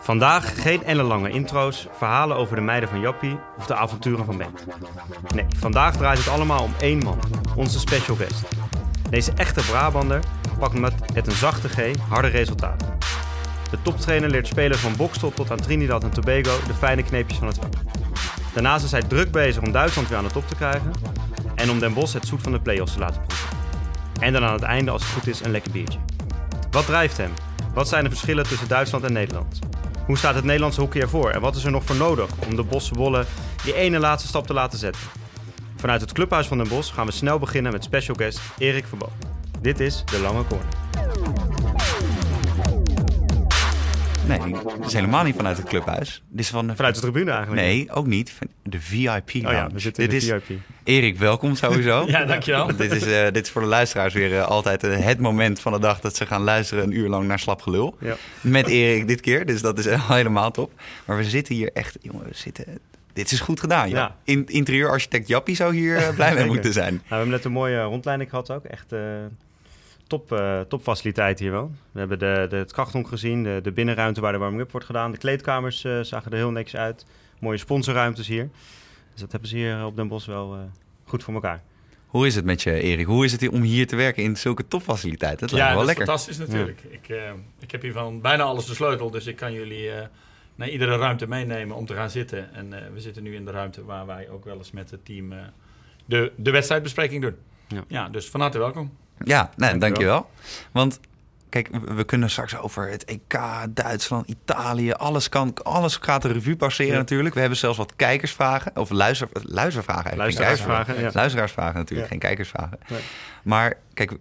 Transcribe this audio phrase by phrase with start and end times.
[0.00, 4.54] Vandaag geen ellenlange intro's, verhalen over de meiden van Jappie of de avonturen van Ben.
[5.34, 7.18] Nee, vandaag draait het allemaal om één man,
[7.56, 8.48] onze special guest.
[9.10, 10.20] Deze echte Brabander
[10.58, 10.78] pakt
[11.14, 12.98] met een zachte G harde resultaten.
[13.70, 17.46] De toptrainer leert spelers van Bokstel tot aan Trinidad en Tobago de fijne kneepjes van
[17.46, 17.72] het vak.
[18.52, 20.92] Daarnaast is hij druk bezig om Duitsland weer aan de top te krijgen
[21.62, 23.48] en om Den Bosch het zoet van de play-offs te laten proeven.
[24.20, 25.98] En dan aan het einde, als het goed is, een lekker biertje.
[26.70, 27.30] Wat drijft hem?
[27.74, 29.58] Wat zijn de verschillen tussen Duitsland en Nederland?
[30.06, 32.62] Hoe staat het Nederlandse hockey ervoor en wat is er nog voor nodig om de
[32.62, 33.26] Bosse Wollen
[33.64, 35.02] die ene laatste stap te laten zetten?
[35.76, 39.12] Vanuit het clubhuis van Den Bosch gaan we snel beginnen met special guest Erik Verboom.
[39.60, 40.81] Dit is De Lange Corner.
[44.26, 46.22] Nee, dat is helemaal niet vanuit het clubhuis.
[46.28, 47.62] Dit is van, Vanuit de tribune eigenlijk.
[47.62, 48.32] Nee, ook niet.
[48.32, 50.58] Van de VIP Oh ja, we zitten in dit de is, VIP.
[50.84, 52.04] Erik, welkom sowieso.
[52.12, 52.76] Ja, dankjewel.
[52.76, 55.72] dit, is, eh, dit is voor de luisteraars weer eh, altijd eh, het moment van
[55.72, 57.96] de dag dat ze gaan luisteren een uur lang naar slap gelul.
[58.00, 58.16] Ja.
[58.40, 60.72] Met Erik dit keer, dus dat is helemaal top.
[61.04, 62.64] Maar we zitten hier echt, jongen, we zitten...
[63.12, 63.96] Dit is goed gedaan, ja.
[63.96, 64.16] Ja.
[64.24, 66.92] In, interieurarchitect Jappie zou hier blij mee moeten zijn.
[66.92, 68.64] Nou, we hebben net een mooie rondleiding gehad ook.
[68.64, 69.00] Echt eh
[70.18, 71.70] top, eh topfaciliteit hier wel.
[71.92, 75.12] We hebben de, de, het krachthonk gezien, de, de binnenruimte waar de warming-up wordt gedaan.
[75.12, 77.06] De kleedkamers eh, zagen er heel netjes uit.
[77.40, 78.48] Mooie sponsorruimtes hier.
[79.12, 80.60] Dus dat hebben ze hier op Den Bosch wel eh,
[81.04, 81.62] goed voor elkaar.
[82.06, 83.06] Hoe is het met je, Erik?
[83.06, 85.40] Hoe is het om hier te werken in zulke topfaciliteiten?
[85.40, 86.14] Dat lijkt ja, me wel dat is lekker.
[86.14, 86.82] fantastisch natuurlijk.
[86.88, 90.06] Ik, eh, ik heb hier van bijna alles de sleutel, dus ik kan jullie eh,
[90.54, 92.54] naar iedere ruimte meenemen om te gaan zitten.
[92.54, 95.04] En eh, we zitten nu in de ruimte waar wij ook wel eens met het
[95.04, 95.38] team eh,
[96.04, 97.36] de, de wedstrijdbespreking doen.
[97.74, 97.82] Ja.
[97.88, 98.08] Ja.
[98.08, 98.92] dus van harte welkom.
[99.24, 99.78] Ja, nee, Dankjewel.
[99.80, 100.30] dankjewel.
[100.72, 101.00] Want
[101.48, 103.38] kijk, we- kunnen straks over het EK,
[103.70, 106.98] Duitsland, Italië, alles, kan, alles gaat de revue passeren Ja.
[106.98, 107.34] natuurlijk.
[107.34, 110.38] We hebben zelfs wat kijkersvragen, of luister, luistervragen eigenlijk.
[110.38, 111.10] Luisteraarsvragen, ja.
[111.14, 112.12] Luisteraarsvragen natuurlijk, Ja.
[112.12, 112.78] geen kijkersvragen.
[112.88, 113.00] Nee.
[113.44, 114.12] Maar kijk,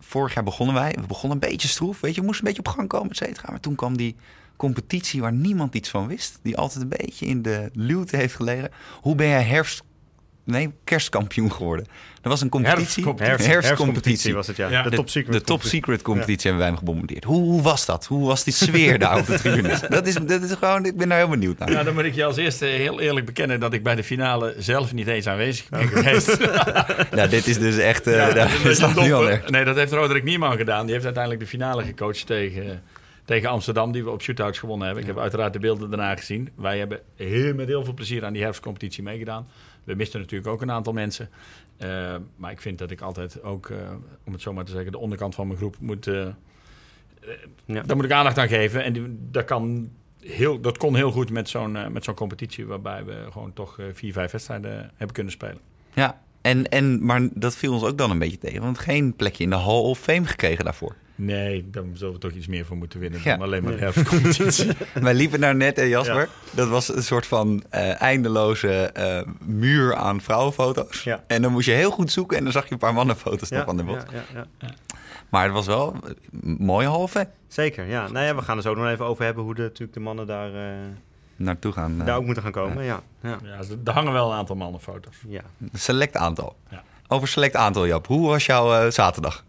[0.00, 2.68] vorig jaar begonnen wij, we begonnen een beetje stroef, weet je, we moesten een beetje
[2.70, 3.50] op gang komen, et cetera.
[3.50, 4.16] Maar toen kwam die
[4.56, 8.70] competitie waar niemand iets van wist, die altijd een beetje in de luwte heeft gelegen.
[9.00, 9.82] Hoe ben jij herfst,
[10.44, 11.86] nee, kerstkampioen geworden?
[12.22, 13.46] Er was een competitie, Herfstcompetitie.
[13.46, 14.34] Herfst, herfstcompetitie.
[14.34, 14.68] was het, ja.
[14.68, 14.82] Ja.
[14.82, 15.32] De, De- top secret.
[15.32, 15.78] De top competitie.
[15.78, 17.24] secret competitie hebben wij hem gebombardeerd.
[17.24, 18.06] Hoe, hoe was dat?
[18.06, 19.80] Hoe was die sfeer daar op de tribunes?
[19.88, 21.70] Dat is, dat is gewoon, ik ben daar heel benieuwd naar.
[21.70, 24.54] Nou, dan moet ik je als eerste heel eerlijk bekennen dat ik bij de finale
[24.58, 26.38] zelf niet eens aanwezig ben geweest.
[27.10, 28.78] Nou, dit is dus echt, eh Ja, dat is.
[29.50, 30.82] Nee, dat heeft Roderick Nieman gedaan.
[30.82, 32.82] Die heeft uiteindelijk de finale gecoacht tegen,
[33.24, 35.04] tegen Amsterdam, die we op shootouts gewonnen hebben.
[35.04, 36.48] Ik heb uiteraard de beelden daarna gezien.
[36.56, 39.46] Wij hebben heel, met heel veel plezier aan die herfstcompetitie meegedaan.
[39.84, 41.28] We misten natuurlijk ook een aantal mensen.
[41.76, 43.76] Eh, maar ik vind dat ik altijd ook, eh,
[44.24, 46.06] om het zo maar te zeggen, de onderkant van mijn groep moet...
[46.06, 46.26] eh,
[47.64, 47.82] Ja.
[47.82, 48.84] Daar moet ik aandacht aan geven.
[48.84, 49.90] En die- dat, kan
[50.20, 52.66] heel, dat kon heel goed met zo'n met zo'n competitie...
[52.66, 55.58] waarbij we gewoon toch eh, vier, vijf wedstrijden hebben kunnen spelen.
[55.94, 58.60] Ja, en, en, maar dat viel ons ook dan een beetje tegen.
[58.62, 60.96] Want geen plekje in de Hall of Fame gekregen daarvoor.
[61.14, 63.36] Nee, daar zullen we toch iets meer voor moeten winnen Ja.
[63.36, 64.70] dan alleen maar de herfstcompetitie.
[64.94, 66.28] Wij liepen daar net, hè Jasper?
[66.50, 71.02] Dat was een soort van eh, eindeloze eh, muur aan vrouwenfoto's.
[71.02, 71.24] Ja.
[71.26, 73.58] En dan moest je heel goed zoeken en dan zag je een paar mannenfoto's nog
[73.58, 74.04] Ja, van de bot.
[74.12, 74.68] ja, ja, ja.
[75.28, 75.96] Maar het was wel
[76.42, 78.08] een mooie halve Zeker, ja.
[78.08, 80.26] Nou ja, we gaan er zo nog even over hebben hoe de, natuurlijk de mannen
[80.26, 80.72] daar, eh,
[81.36, 82.00] naartoe gaan.
[82.00, 82.84] eh, daar ook moeten gaan komen.
[82.84, 83.38] Ja, ja.
[83.42, 85.16] Ja, er hangen wel een aantal mannenfoto's.
[85.28, 85.40] ja.
[85.60, 86.56] Een select aantal.
[86.70, 86.82] Ja.
[87.08, 88.06] Over select aantal, Jap.
[88.06, 89.44] Hoe was jouw eh, zaterdag?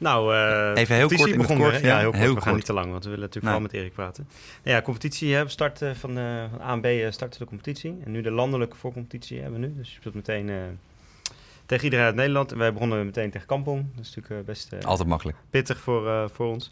[0.00, 1.76] Nou, eh Even heel kort hè?
[1.78, 1.86] ja.
[1.86, 2.22] Ja, heel kort.
[2.22, 3.62] Heel we gaan niet te lang, want we willen natuurlijk Nee.
[3.62, 4.28] vooral met Erik praten.
[4.64, 7.46] Nou ja, competitie, hè, we starten van, eh van A en B eh, starten de
[7.46, 7.98] competitie.
[8.04, 9.74] En nu de landelijke voorcompetitie hebben we nu.
[9.76, 10.50] Dus je speelt meteen
[11.66, 12.52] tegen iedereen uit Nederland.
[12.52, 13.86] En wij begonnen meteen tegen Kampong.
[13.96, 15.38] Dat is natuurlijk best Altijd makkelijk.
[15.50, 16.68] pittig voor, voor ons.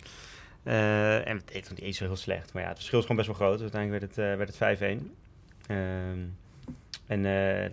[0.63, 2.53] En het deed nog niet eens zo heel slecht.
[2.53, 3.61] Maar ja, het verschil is gewoon best wel groot.
[3.61, 4.57] Uiteindelijk werd het, werd het
[5.01, 5.13] 5-1.
[5.67, 6.19] Ehm,
[7.07, 7.23] en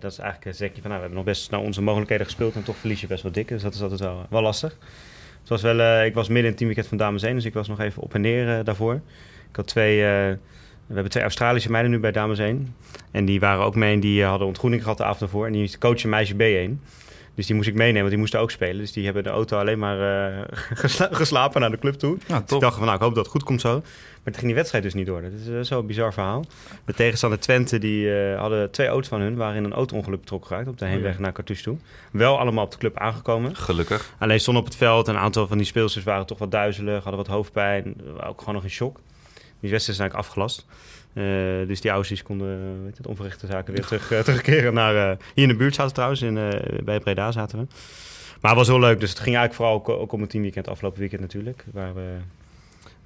[0.00, 2.26] dat is eigenlijk, eh, zeg je van, nou, we hebben nog best naar onze mogelijkheden
[2.26, 2.54] gespeeld.
[2.54, 3.48] En toch verlies je best wel dik.
[3.48, 4.76] Dus dat is altijd wel, wel lastig.
[5.46, 7.34] Het was wel, eh, ik was midden in het teamweekend van Dames 1.
[7.34, 8.94] Dus ik was nog even op en neer eh, daarvoor.
[9.50, 10.02] Ik had twee...
[10.02, 10.34] eh,
[10.86, 12.74] we hebben twee Australische meiden nu bij Dames 1.
[13.10, 15.46] En die waren ook mee en die hadden ontgroening gehad de avond ervoor.
[15.46, 16.78] En die coachen meisje B1.
[17.36, 18.76] Dus die moest ik meenemen, want die moesten ook spelen.
[18.78, 20.42] Dus die hebben de auto alleen maar eh,
[20.82, 22.18] gesla- geslapen naar de club toe.
[22.26, 23.70] Ja, Dus ik dacht van, nou, ik hoop dat het goed komt zo.
[23.70, 25.22] Maar toen ging die wedstrijd dus niet door.
[25.22, 26.44] Dat is uh, zo'n bizar verhaal.
[26.84, 29.36] De tegenstander Twente, die eh, hadden twee auto's van hun...
[29.36, 31.20] waren in een auto-ongeluk betrokken geraakt op de heenweg ja.
[31.20, 31.76] naar Cartouche toe.
[32.12, 33.56] Wel allemaal op de club aangekomen.
[33.56, 34.14] Gelukkig.
[34.18, 35.08] Alleen stonden op het veld.
[35.08, 37.94] Een aantal van die speelsters waren toch wat duizelig, hadden wat hoofdpijn.
[38.26, 39.00] Ook gewoon nog in shock.
[39.60, 40.66] Die wedstrijd is eigenlijk afgelast.
[41.16, 45.16] Eh, dus die Aussies konden eh, weet het onverrichte zaken weer terug, eh, terugkeren naar...
[45.34, 46.34] hier in de buurt zaten we trouwens, in,
[46.84, 47.66] bij Breda zaten we.
[48.40, 49.00] Maar het was heel leuk.
[49.00, 51.64] Dus het ging eigenlijk vooral ook, ook om het teamweekend, afgelopen weekend natuurlijk.
[51.72, 52.16] Waar we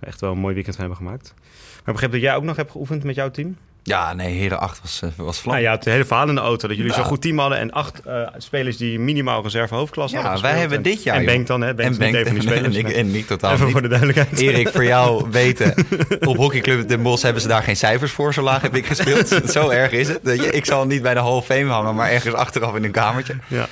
[0.01, 1.35] echt wel een mooi weekend van hebben gemaakt.
[1.71, 3.57] Maar ik begreep dat jij ook nog hebt geoefend met jouw team.
[3.83, 5.55] Ja, nee, Heren 8 was, eh, was vlam.
[5.55, 6.69] Nou, ja, het hele verhaal in de auto.
[6.69, 6.97] Dat jullie Ja.
[6.99, 7.59] zo'n goed team hadden.
[7.59, 11.17] En acht eh, spelers die minimaal reserve hoofdklasse Ja, hadden wij hebben En- dit jaar,
[11.17, 11.25] En.
[11.25, 11.75] Benk dan, hè?
[11.75, 12.77] Benk niet van die spelers.
[12.77, 13.73] en, ik, en ik totaal Even niet.
[13.73, 14.39] voor de duidelijkheid.
[14.41, 15.75] Erik, voor jou weten,
[16.21, 18.35] op hockeyclub Den Bosch hebben ze daar geen cijfers voor.
[18.35, 19.41] Zo laag heb ik gespeeld.
[19.51, 20.29] Zo erg is het.
[20.55, 23.35] Ik zal niet bij de Hall of Fame hangen, maar ergens achteraf in een kamertje.
[23.47, 23.67] Ja.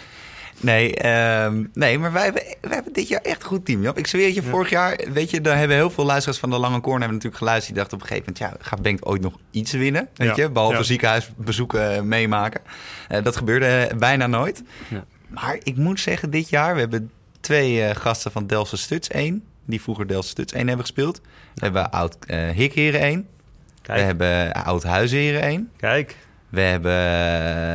[0.61, 3.83] Nee, ehm, nee maar wij hebben, wij hebben dit jaar echt een goed team.
[3.83, 3.99] Jap.
[3.99, 6.59] Ik zweer het je, vorig jaar, weet je, daar hebben heel veel luisteraars van de
[6.59, 7.75] Lange Korn hebben natuurlijk geluisterd.
[7.75, 10.09] Die dachten op een gegeven moment, ja, gaat Bengt ooit nog iets winnen?
[10.15, 10.43] Weet Ja.
[10.43, 12.61] je, behalve ziekenhuisbezoeken eh, meemaken.
[13.09, 14.63] Eh, dat gebeurde bijna nooit.
[14.89, 15.05] Ja.
[15.29, 19.45] Maar ik moet zeggen, dit jaar, we hebben twee eh, gasten van Delftse Stuts 1,
[19.65, 21.21] die vroeger Delftse Stuts 1 hebben gespeeld.
[21.55, 23.19] We hebben oud eh Hikheren 1.
[23.19, 25.71] We Kijk, hebben oud Huisheren 1.
[25.77, 26.17] kijk.
[26.49, 26.93] We hebben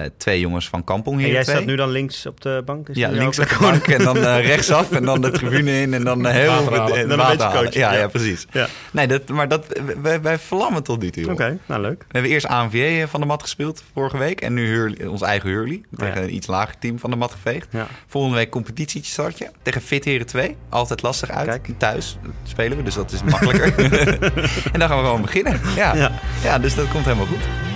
[0.03, 1.55] eh, twee jongens van Kampong En Heren jij 2.
[1.55, 2.89] staat nu dan links op de bank?
[2.89, 5.93] Is Ja, links op de bank en dan eh, rechtsaf en dan de tribune in
[5.93, 6.99] en dan eh, heel veel halen.
[6.99, 7.63] Dan een water beetje halen.
[7.63, 7.99] coachen, Ja, ja.
[7.99, 8.47] ja, precies.
[8.51, 8.67] Ja.
[8.91, 9.65] Nee, dat, maar dat,
[10.01, 11.31] wij, wij vlammen tot nu toe.
[11.31, 11.99] Oké, nou leuk.
[11.99, 15.49] We hebben eerst ANVA van de mat gespeeld vorige week en nu Hurley- ons eigen
[15.49, 16.21] Hurley tegen ja.
[16.21, 17.67] een iets lager team van de mat geveegd.
[17.71, 17.87] Ja.
[18.07, 20.57] Volgende week competitietje startje tegen Fit Heren 2.
[20.69, 21.47] Altijd lastig uit.
[21.47, 21.69] Kijk.
[21.77, 23.73] Thuis spelen we, dus dat is makkelijker.
[24.73, 25.59] en dan gaan we gewoon beginnen.
[25.75, 25.95] Ja.
[25.95, 26.11] Ja.
[26.43, 26.59] Ja.
[26.59, 27.72] dus dat komt helemaal goed.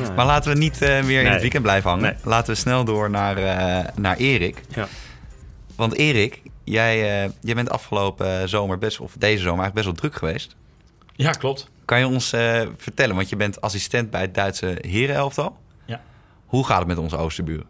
[0.00, 1.32] Nou, Maar laten we niet eh, meer in Nee.
[1.32, 2.04] het weekend blijven hangen.
[2.04, 2.14] Nee.
[2.24, 4.60] Laten we snel door naar, eh, naar Erik.
[4.68, 4.86] Ja.
[5.76, 9.94] Want Erik, jij, eh, jij bent afgelopen zomer best, of deze zomer eigenlijk best wel
[9.94, 10.56] druk geweest.
[11.14, 11.70] Ja, klopt.
[11.84, 15.56] Kan je ons eh, vertellen, want je bent assistent bij het Duitse herenelftal.
[15.84, 16.00] Ja.
[16.46, 17.66] Hoe gaat het met onze oosterburen?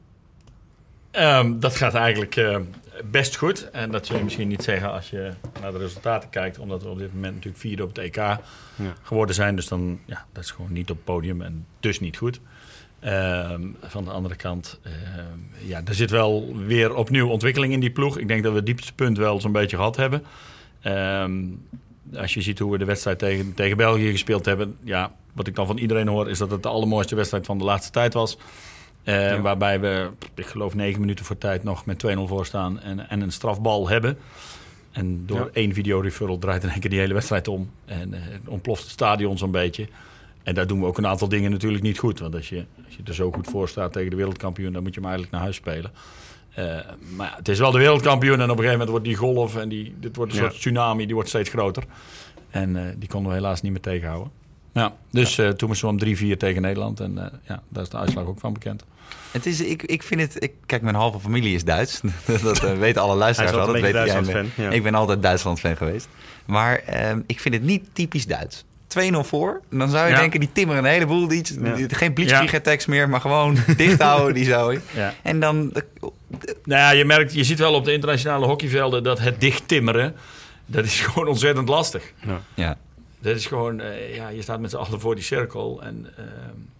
[1.16, 2.56] Ehm, dat gaat eigenlijk eh,
[3.10, 3.70] best goed.
[3.70, 5.30] En dat zul je misschien niet zeggen als je
[5.60, 6.58] naar de resultaten kijkt.
[6.58, 8.38] Omdat we op dit moment natuurlijk vierde op het EK
[9.02, 9.56] geworden zijn.
[9.56, 12.40] Dus dan, ja, dat is gewoon niet op het podium en dus niet goed.
[13.00, 17.90] Ehm, van de andere kant, ehm, ja, er zit wel weer opnieuw ontwikkeling in die
[17.90, 18.18] ploeg.
[18.18, 20.22] Ik denk dat we het diepste punt wel zo'n beetje gehad hebben.
[22.16, 24.76] Als je ziet hoe we de wedstrijd tegen, tegen België gespeeld hebben.
[24.84, 27.64] Ja, wat ik dan van iedereen hoor, is dat het de allermooiste wedstrijd van de
[27.64, 28.38] laatste tijd was.
[29.06, 29.40] Eh, Ja.
[29.40, 33.20] Waarbij we, ik geloof, negen minuten voor tijd nog met 2-0 voor staan en, en
[33.20, 34.18] een strafbal hebben.
[34.92, 35.48] En door Ja.
[35.52, 37.70] één videoreferral draait in één keer die hele wedstrijd om.
[37.84, 39.88] En eh, ontploft het stadion zo'n beetje.
[40.42, 42.18] En daar doen we ook een aantal dingen natuurlijk niet goed.
[42.18, 44.94] Want als je, als je er zo goed voor staat tegen de wereldkampioen, dan moet
[44.94, 45.90] je hem eigenlijk naar huis spelen.
[46.54, 46.64] Eh,
[47.16, 49.56] maar ja, het is wel de wereldkampioen en op een gegeven moment wordt die golf
[49.56, 51.84] en die, dit wordt een soort tsunami, die wordt steeds groter.
[52.50, 54.30] En die konden we helaas niet meer tegenhouden.
[54.76, 57.00] Ja, dus eh, toen moesten we om 3-4 tegen Nederland.
[57.00, 58.84] En eh, ja, daar is de uitslag ook van bekend.
[59.30, 62.00] Het is, ik, ik vind het, ik, kijk, mijn halve familie is Duits.
[62.42, 63.74] dat eh, weten alle luisteraars Hij is wel.
[63.74, 64.22] altijd Dat weet jij.
[64.22, 64.70] Duitsland-fan, ja.
[64.70, 66.08] Ik ben altijd Duitsland-fan geweest.
[66.46, 68.64] Maar ehm, ik vind het niet typisch Duits.
[68.88, 70.18] 2-0 voor, dan zou je Ja.
[70.20, 71.28] denken, die timmeren een heleboel.
[71.28, 71.74] Die, Ja.
[71.74, 74.72] die- Geen blitzkrieg meer, maar gewoon dicht houden die zo.
[74.94, 75.14] Ja.
[75.22, 75.72] En dan,
[76.64, 80.14] Nou ja, je merkt, je ziet wel op de internationale hockeyvelden dat het dicht timmeren,
[80.66, 82.12] dat is gewoon ontzettend lastig.
[82.54, 82.76] ja,
[83.18, 85.82] Dat is gewoon, eh, ja, je staat met z'n allen voor die cirkel.
[85.82, 86.24] En eh,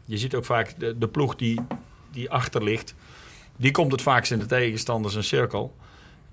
[0.05, 1.61] je ziet ook vaak de, de ploeg die,
[2.13, 2.95] die achter ligt,
[3.57, 5.75] die komt het vaakst in de tegenstanders een cirkel.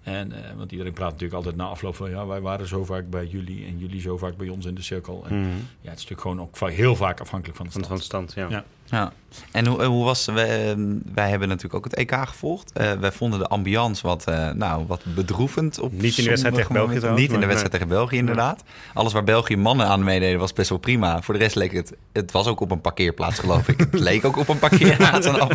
[0.04, 3.10] En, eh, want iedereen praat natuurlijk altijd na afloop van, ja, wij waren zo vaak
[3.10, 5.24] bij jullie en jullie zo vaak bij ons in de cirkel.
[5.28, 5.48] En, Mhm.
[5.82, 7.88] ja, het is natuurlijk gewoon ook heel vaak afhankelijk van de stand.
[7.88, 8.48] van stand, ja.
[8.50, 8.64] Ja.
[8.94, 9.12] Ja.
[9.52, 12.72] En hoe, hoe was wij, ehm, wij hebben natuurlijk ook het EK gevolgd.
[12.72, 15.80] Eh, wij vonden de ambiance wat, eh, nou, wat bedroevend.
[15.80, 18.64] Op Niet in de wedstrijd tegen België trouwens, Niet in de wedstrijd tegen België, inderdaad.
[18.94, 21.22] Alles waar België mannen aan meededen was best wel prima.
[21.22, 21.94] Voor de rest leek het...
[22.12, 23.80] Het was ook op een parkeerplaats, geloof ik.
[23.80, 25.28] Het leek ook op een parkeerplaats.
[25.28, 25.50] Af-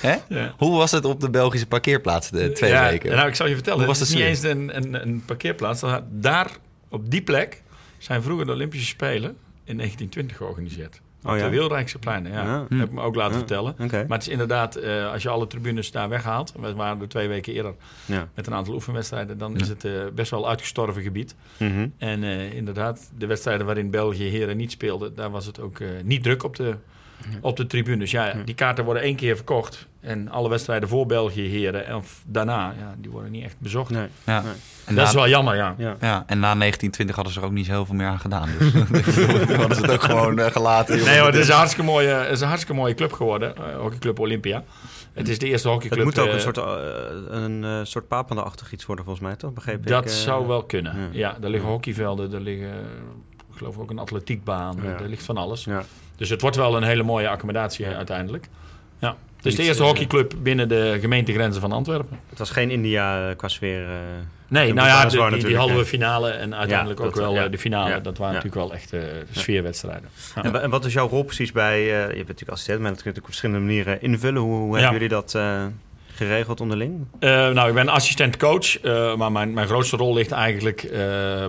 [0.00, 0.16] Hè?
[0.28, 0.54] Ja.
[0.56, 3.16] Hoe was het op de Belgische parkeerplaats de twee ja, weken?
[3.16, 5.22] Nou, ik zal je vertellen, Hoe was het is de niet eens een, een, een
[5.24, 5.82] parkeerplaats.
[6.10, 6.50] Daar,
[6.88, 7.62] op die plek,
[7.98, 11.00] zijn vroeger de Olympische Spelen in 1920 georganiseerd.
[11.24, 11.44] Oh op ja?
[11.44, 12.44] de Wilrijkse pleinen, ja.
[12.44, 12.66] Ja.
[12.76, 13.38] Heb ik me ook laten Ja.
[13.38, 13.74] vertellen.
[13.78, 16.52] Maar het is inderdaad, eh, als je alle tribunes daar weghaalt...
[16.60, 17.74] we waren er twee weken eerder
[18.06, 18.28] Ja.
[18.34, 19.38] met een aantal oefenwedstrijden...
[19.38, 21.34] dan is het eh, best wel uitgestorven gebied.
[21.56, 21.88] Mhm.
[21.98, 25.14] En eh, inderdaad, de wedstrijden waarin België heren niet speelde...
[25.14, 26.74] daar was het ook eh, niet druk op de,
[27.40, 28.10] op de tribunes.
[28.10, 29.86] Ja, die kaarten worden één keer verkocht...
[30.00, 31.96] en alle wedstrijden voor België heren...
[31.96, 33.90] of daarna, ja, die worden niet echt bezocht.
[33.90, 34.06] Nee.
[34.26, 34.40] ja.
[34.40, 34.52] Nee.
[34.84, 35.74] En Dat na- is wel jammer, ja.
[35.78, 35.96] Ja.
[36.00, 38.48] Ja, en na 1920 hadden ze er ook niet zo heel veel meer aan gedaan.
[38.58, 41.04] Dus toen hadden ze het ook gewoon eh, gelaten.
[41.04, 43.56] Nee hoor, het is een hartstikke mooie, het is een hartstikke mooie club geworden.
[43.56, 44.64] eh, hockeyclub Olympia.
[45.12, 46.06] Het is de eerste hockeyclub.
[46.06, 46.64] Het moet ook eh, een soort, uh,
[47.28, 49.52] een uh, soort papende-achtig iets worden, volgens mij, toch?
[49.52, 50.96] Begreep Dat ik, uh, zou wel kunnen.
[50.96, 51.08] Ja.
[51.12, 51.36] ja.
[51.40, 52.68] daar liggen hockeyvelden, er liggen,
[53.52, 54.88] ik geloof ook een atletiekbaan, Ja.
[54.88, 55.64] er ligt van alles.
[55.64, 55.82] Ja.
[56.18, 57.94] Dus het wordt wel een hele mooie accommodatie Ja.
[57.96, 58.48] uiteindelijk.
[58.98, 59.16] Ja.
[59.36, 62.18] Het is de eerste eh, hockeyclub binnen de gemeentegrenzen van Antwerpen.
[62.28, 63.82] Het was geen India uh, qua sfeer.
[63.82, 63.88] Uh,
[64.48, 67.44] Nee, nou ja, de, die, die halve finale en uiteindelijk Ja, ook wel ja.
[67.44, 67.90] eh, de finale.
[67.90, 67.98] Ja.
[68.00, 68.40] Dat waren Ja.
[68.42, 70.08] natuurlijk wel echt eh, sfeerwedstrijden.
[70.34, 70.42] Ja.
[70.42, 71.80] En, wa- en wat is jouw rol precies bij...
[71.80, 74.42] Uh, je bent natuurlijk assistent, maar dat kun je natuurlijk op verschillende manieren invullen.
[74.42, 74.82] Hoe, hoe Ja.
[74.82, 75.64] hebben jullie dat uh,
[76.14, 77.06] geregeld onderling?
[77.20, 80.90] Uh, nou, ik ben assistent coach, uh, maar mijn, mijn grootste rol ligt eigenlijk uh,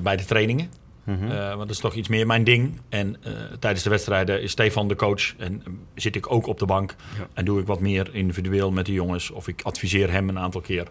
[0.02, 0.70] bij de trainingen.
[1.10, 1.48] Mm -hmm.
[1.48, 2.80] want dat is toch iets meer mijn ding.
[2.90, 3.18] En
[3.60, 5.64] tijdens de wedstrijden is Stefan de coach en
[5.96, 6.96] zit ik ook op de bank.
[7.18, 7.28] Ja.
[7.34, 10.62] En doe ik wat meer individueel met de jongens of ik adviseer hem een aantal
[10.62, 10.88] keer.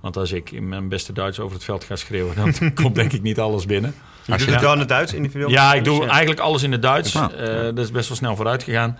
[0.00, 3.12] Want als ik in mijn beste Duits over het veld ga schreeuwen, dan komt denk
[3.12, 3.94] ik niet alles binnen.
[4.26, 5.50] Je doet het wel in het Duits individueel?
[5.50, 7.12] Ja, ik doe eigenlijk alles in het Duits.
[7.12, 7.28] Ja.
[7.62, 8.98] dat is best wel snel vooruit gegaan.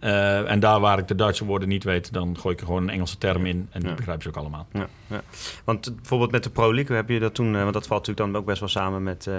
[0.00, 2.82] Uh, en daar waar ik de Duitse woorden niet weet, dan gooi ik er gewoon
[2.82, 3.68] een Engelse term in.
[3.70, 3.94] En die ja.
[3.94, 4.66] begrijpen ze ook allemaal.
[4.72, 5.20] Ja, ja.
[5.64, 7.54] Want bijvoorbeeld met de Pro League heb je dat toen...
[7.54, 9.26] Uh, want dat valt natuurlijk dan ook best wel samen met...
[9.26, 9.34] Uh,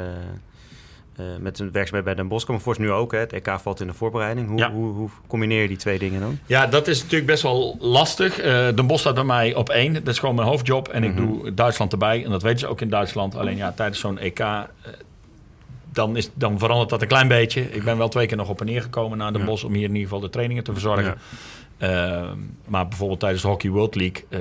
[1.40, 2.48] met een werkzaamheid bij Den Bosch.
[2.48, 3.18] Maar voor nu ook, hè?
[3.18, 4.48] het EK valt in de voorbereiding.
[4.48, 6.40] Hoe, hoe, hoe, combineer je die twee dingen dan?
[6.46, 8.36] Ja, dat is natuurlijk best wel lastig.
[8.76, 9.94] Den Bosch staat bij mij op één.
[9.94, 10.88] Dat is gewoon mijn hoofdjob.
[10.88, 11.42] En ik mm -hmm.
[11.42, 12.24] doe Duitsland erbij.
[12.24, 13.36] En dat weten ze ook in Duitsland.
[13.36, 14.40] Alleen ja, tijdens zo'n EK
[15.92, 17.72] dan, is, dan verandert dat een klein beetje.
[17.72, 19.46] Ik ben wel twee keer nog op en neer gekomen naar de ja.
[19.46, 21.04] bos om hier in ieder geval de trainingen te verzorgen.
[21.04, 21.18] Ja.
[21.82, 22.32] Uh,
[22.66, 24.40] maar bijvoorbeeld tijdens de Hockey World League uh,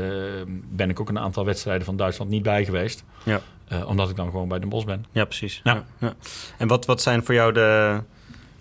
[0.70, 3.04] ben ik ook een aantal wedstrijden van Duitsland niet bij geweest.
[3.22, 3.40] Ja.
[3.72, 5.04] Uh, omdat ik dan gewoon bij de bos ben.
[5.12, 5.60] Ja, precies.
[5.64, 5.84] Ja.
[5.98, 6.14] Ja.
[6.58, 8.00] En wat, wat zijn voor jou de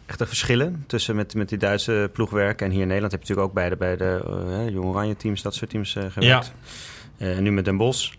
[0.05, 3.11] echte verschillen tussen met, met die Duitse ploegwerk en hier in Nederland?
[3.11, 5.91] Heb je natuurlijk ook bij de, bij de uh, Jong Oranje teams, dat soort teams
[5.91, 6.53] gewerkt.
[7.17, 7.27] Ja.
[7.27, 8.13] en nu met Den Bosch.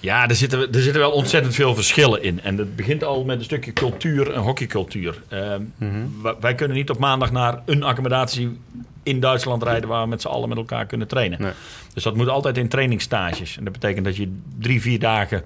[0.00, 2.40] Ja, er zitten, er zitten wel ontzettend veel verschillen in.
[2.40, 5.22] En dat begint al met een stukje cultuur en hockeycultuur.
[5.32, 6.22] Uh, mm-hmm.
[6.40, 8.58] Wij kunnen niet op maandag naar een accommodatie
[9.02, 11.42] in Duitsland rijden waar we met z'n allen met elkaar kunnen trainen.
[11.42, 11.52] Nee.
[11.94, 13.56] Dus dat moet altijd in trainingsstages.
[13.56, 15.42] En dat betekent dat je drie, vier dagen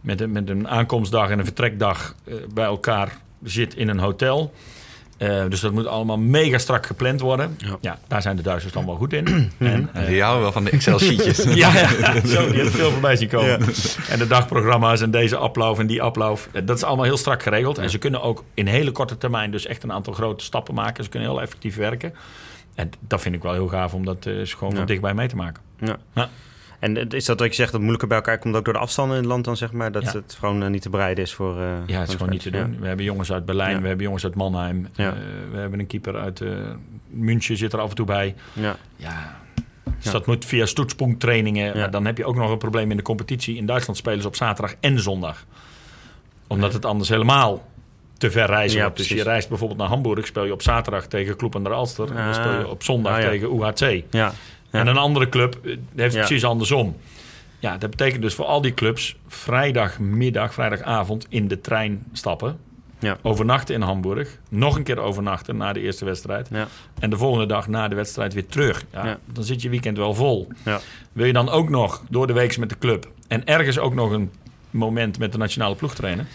[0.00, 4.52] met een, met een aankomstdag en een vertrekdag uh, bij elkaar zit in een hotel.
[5.18, 7.54] Uh, dus dat moet allemaal mega strak gepland worden.
[7.58, 9.26] Ja, ja daar zijn de Duitsers dan wel goed in.
[9.58, 11.42] en, uh, die houden wel van de Excel-sheetjes.
[11.54, 13.48] ja, ja, zo, die hebben veel voorbij zien komen.
[13.48, 13.66] Ja.
[14.08, 16.48] En de dagprogramma's en deze afloop en die afloop.
[16.64, 17.78] Dat is allemaal heel strak geregeld.
[17.78, 21.04] En ze kunnen ook in hele korte termijn dus echt een aantal grote stappen maken.
[21.04, 22.14] Ze kunnen heel effectief werken.
[22.74, 25.36] En dat vind ik wel heel gaaf om dat uh, gewoon van dichtbij mee te
[25.36, 25.62] maken.
[25.78, 26.28] Ja.
[26.78, 29.16] En is dat wat je zegt, dat moeilijker bij elkaar komt ook door de afstanden
[29.16, 29.92] in het land dan, zeg maar?
[29.92, 30.12] Dat ja.
[30.12, 31.56] het gewoon uh, niet te bereiden is voor...
[31.86, 32.76] Ja, het is gewoon niet te doen.
[32.80, 34.88] We hebben jongens uit Berlijn, we hebben jongens uit Mannheim.
[34.96, 35.10] Uh,
[35.50, 36.42] we hebben een keeper uit
[37.10, 38.34] München zit er af en toe bij.
[38.52, 38.76] Ja.
[38.96, 39.36] ja.
[40.00, 41.76] Dus dat moet via stoetspunkttrainingen.
[41.76, 43.56] Maar dan heb je ook nog een probleem in de competitie.
[43.56, 45.44] In Duitsland spelen ze op zaterdag en zondag.
[46.46, 47.64] Omdat het anders helemaal
[48.18, 51.36] te ver reizen ja, Dus je reist bijvoorbeeld naar Hamburg, speel je op zaterdag tegen
[51.36, 52.08] Kloep en de Alster.
[52.08, 54.02] En dan speel je op zondag tegen UHC.
[54.10, 54.32] Ja.
[54.70, 56.96] En een andere club eh, heeft het precies andersom.
[57.58, 62.58] Ja, dat betekent dus voor al die clubs vrijdagmiddag, vrijdagavond in de trein stappen.
[62.98, 63.16] Ja.
[63.22, 64.38] Overnachten in Hamburg.
[64.48, 66.48] Nog een keer overnachten na de eerste wedstrijd.
[66.50, 66.68] Ja.
[66.98, 68.84] En de volgende dag na de wedstrijd weer terug.
[68.92, 70.48] Ja, Dan zit je weekend wel vol.
[71.12, 74.10] Wil je dan ook nog door de week met de club en ergens ook nog
[74.10, 74.30] een
[74.70, 76.28] moment met de nationale ploeg trainen?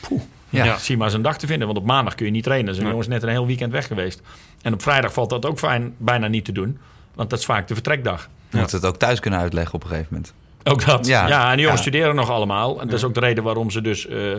[0.00, 0.22] Poeh.
[0.48, 0.78] Ja.
[0.78, 2.74] Zie maar eens een dag te vinden, want op maandag kun je niet trainen.
[2.74, 4.22] Zijn jongens net een heel weekend weg geweest.
[4.62, 6.78] En op vrijdag valt dat ook fijn, bijna niet te doen.
[7.14, 8.28] Want dat is vaak de vertrekdag.
[8.50, 10.34] Je moet het ook thuis kunnen uitleggen op een gegeven moment.
[10.64, 11.06] Ook dat.
[11.06, 12.80] Ja, ja en die jongens studeren nog allemaal.
[12.80, 14.06] En dat is ook de reden waarom ze dus...
[14.06, 14.34] Uh,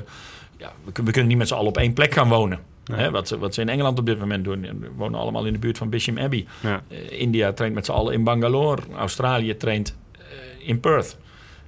[0.58, 2.60] ja, we, kunnen niet met z'n allen op één plek gaan wonen.
[2.92, 4.62] Hè, wat, ze, wat ze in Engeland op dit moment doen.
[4.62, 6.46] We wonen allemaal in de buurt van Bisham Abbey.
[6.66, 6.76] Uh,
[7.10, 8.82] India traint met z'n allen in Bangalore.
[8.98, 11.18] Australië traint uh, in Perth.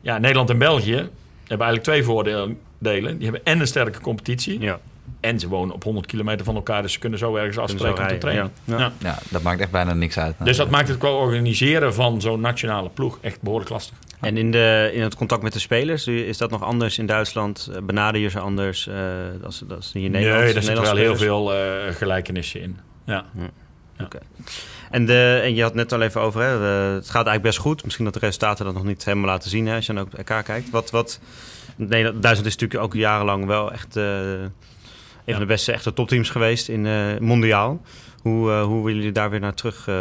[0.01, 1.09] Ja, Nederland en België
[1.47, 2.57] hebben eigenlijk twee voordelen.
[2.79, 4.59] Die hebben en een sterke competitie.
[4.59, 4.79] Ja.
[5.19, 8.07] En ze wonen op 100 kilometer van elkaar, dus ze kunnen zo ergens afspreken om
[8.07, 8.51] te trainen.
[8.63, 8.77] Ja.
[8.77, 8.91] Ja.
[8.97, 9.19] ja.
[9.29, 10.35] dat maakt echt bijna niks uit.
[10.43, 13.97] Dus dat maakt het qua organiseren van zo'n nationale ploeg echt behoorlijk lastig.
[14.21, 17.69] En in, de, in het contact met de spelers, is dat nog anders in Duitsland?
[17.73, 18.95] Eh, benader je ze anders uh,
[19.43, 20.43] als, als hier in Nederland?
[20.43, 21.59] Nee, er zitten wel heel veel uh,
[21.91, 22.79] gelijkenissen in.
[23.05, 23.25] Ja.
[24.03, 24.19] Oké.
[24.91, 27.57] En, de, en je had net al even over, hè, de, het gaat eigenlijk best
[27.57, 27.83] goed.
[27.83, 30.13] Misschien dat de resultaten dat nog niet helemaal laten zien hè, als je dan ook
[30.13, 30.69] elkaar kijkt.
[30.69, 31.19] Wat, wat,
[31.75, 33.97] nee, Duitsland is natuurlijk ook jarenlang wel echt...
[33.97, 34.05] Uh,
[35.25, 37.81] een van de beste echte topteams geweest in uh, mondiaal.
[38.21, 39.87] Hoe, uh, hoe willen jullie daar weer naar terug?
[39.87, 39.95] Uh,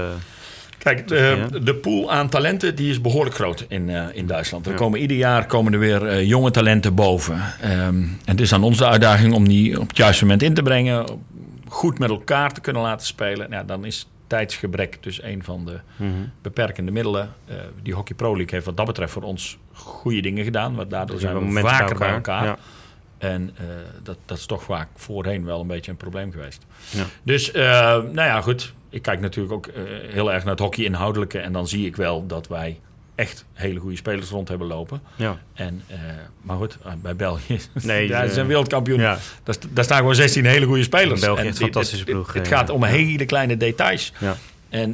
[0.78, 4.66] Kijk, de, de, pool aan talenten die is behoorlijk groot in, in Duitsland.
[4.66, 7.34] Er komen ieder jaar komen er weer jonge talenten boven.
[7.34, 10.54] Um, en het is aan ons de uitdaging om die op het juiste moment in
[10.54, 11.06] te brengen.
[11.68, 13.46] Goed met elkaar te kunnen laten spelen.
[13.50, 16.30] Ja, dan is tijdsgebrek dus een van de mm -hmm.
[16.42, 17.32] beperkende middelen.
[17.82, 20.74] die Hockey Pro League heeft wat dat betreft voor ons goede dingen gedaan.
[20.74, 22.40] Want daardoor zijn we vaker bij elkaar.
[22.40, 22.46] Bij elkaar.
[22.46, 22.58] Ja.
[23.24, 23.66] En uh,
[24.02, 26.66] dat, dat is toch vaak voorheen wel een beetje een probleem geweest.
[26.90, 27.04] Ja.
[27.22, 27.62] Dus, uh,
[27.92, 28.72] nou ja, goed.
[28.90, 29.74] Ik kijk natuurlijk ook uh,
[30.12, 31.38] heel erg naar het hockey inhoudelijke.
[31.38, 32.80] En dan zie ik wel dat wij
[33.14, 35.02] echt hele goede spelers rond hebben lopen.
[35.16, 35.38] Ja.
[35.54, 35.82] En,
[36.42, 39.00] maar goed, bij België, nee, daar zijn wereldkampioen.
[39.00, 39.18] Ja.
[39.42, 41.20] Daar, daar, staan gewoon 16 hele goede spelers.
[41.20, 42.26] België en een fantastische ploeg.
[42.26, 44.12] Het, het gaat om hele kleine details.
[44.18, 44.36] Ja.
[44.68, 44.92] En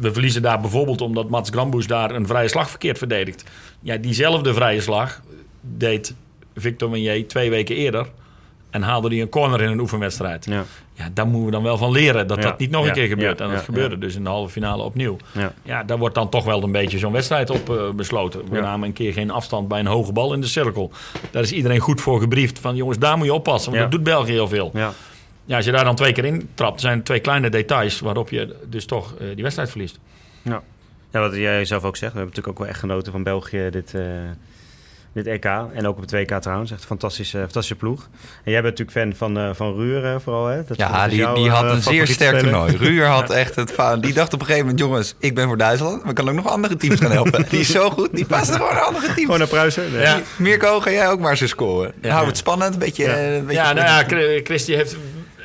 [0.00, 3.44] we verliezen daar bijvoorbeeld omdat Mats Gramboes daar een vrije slag verkeerd verdedigt.
[3.80, 5.20] Ja, diezelfde vrije slag
[5.60, 6.14] deed
[6.60, 8.06] Victor Meunier twee weken eerder
[8.70, 10.44] en haalde hij een corner in een oefenwedstrijd.
[10.44, 10.64] Ja.
[10.94, 12.42] Ja, daar moeten we dan wel van leren dat Ja.
[12.42, 12.88] dat niet nog Ja.
[12.88, 13.40] een keer gebeurt.
[13.40, 15.16] En dat gebeurde dus in de halve finale opnieuw.
[15.32, 15.52] Ja.
[15.62, 18.48] Ja, daar wordt dan toch wel een beetje zo'n wedstrijd op eh, besloten.
[18.50, 20.90] We namen een keer geen afstand bij een hoge bal in de cirkel.
[21.30, 23.70] Daar is iedereen goed voor gebriefd van jongens, daar moet je oppassen.
[23.70, 24.70] Want dat doet België heel veel.
[24.74, 24.92] Ja.
[25.44, 28.56] Ja, als je daar dan twee keer in trapt, zijn twee kleine details waarop je
[28.68, 29.98] dus toch eh, die wedstrijd verliest.
[30.42, 30.62] Ja.
[31.12, 32.12] ja, wat jij zelf ook zegt.
[32.12, 34.02] We hebben natuurlijk ook wel echt genoten van België dit, eh,
[35.22, 35.44] dit EK.
[35.44, 36.70] En ook op het WK trouwens.
[36.70, 38.08] Echt een fantastische, fantastische ploeg.
[38.44, 40.64] En jij bent natuurlijk fan van, eh, van Ruur eh, vooral, hè?
[40.64, 42.76] Dat, Ja, die, jouw, die had eh, een zeer sterk toernooi.
[42.76, 45.56] Ruur had echt het fa- Die dacht op een gegeven moment, jongens, ik ben voor
[45.56, 46.00] Duitsland.
[46.00, 47.46] Maar ik kan ook nog andere teams gaan helpen.
[47.50, 49.20] Die is zo goed, die past gewoon naar andere teams.
[49.20, 49.92] Gewoon naar Pruisen?
[49.92, 50.00] Nee.
[50.00, 50.20] Ja.
[50.38, 51.92] Mirko, ga jij ook maar eens scoren.
[52.02, 52.14] Ja.
[52.14, 53.04] Hou het spannend, een beetje...
[53.04, 53.14] Ja.
[53.16, 54.96] eh, een beetje Ja, nou ja, Chri- Christy heeft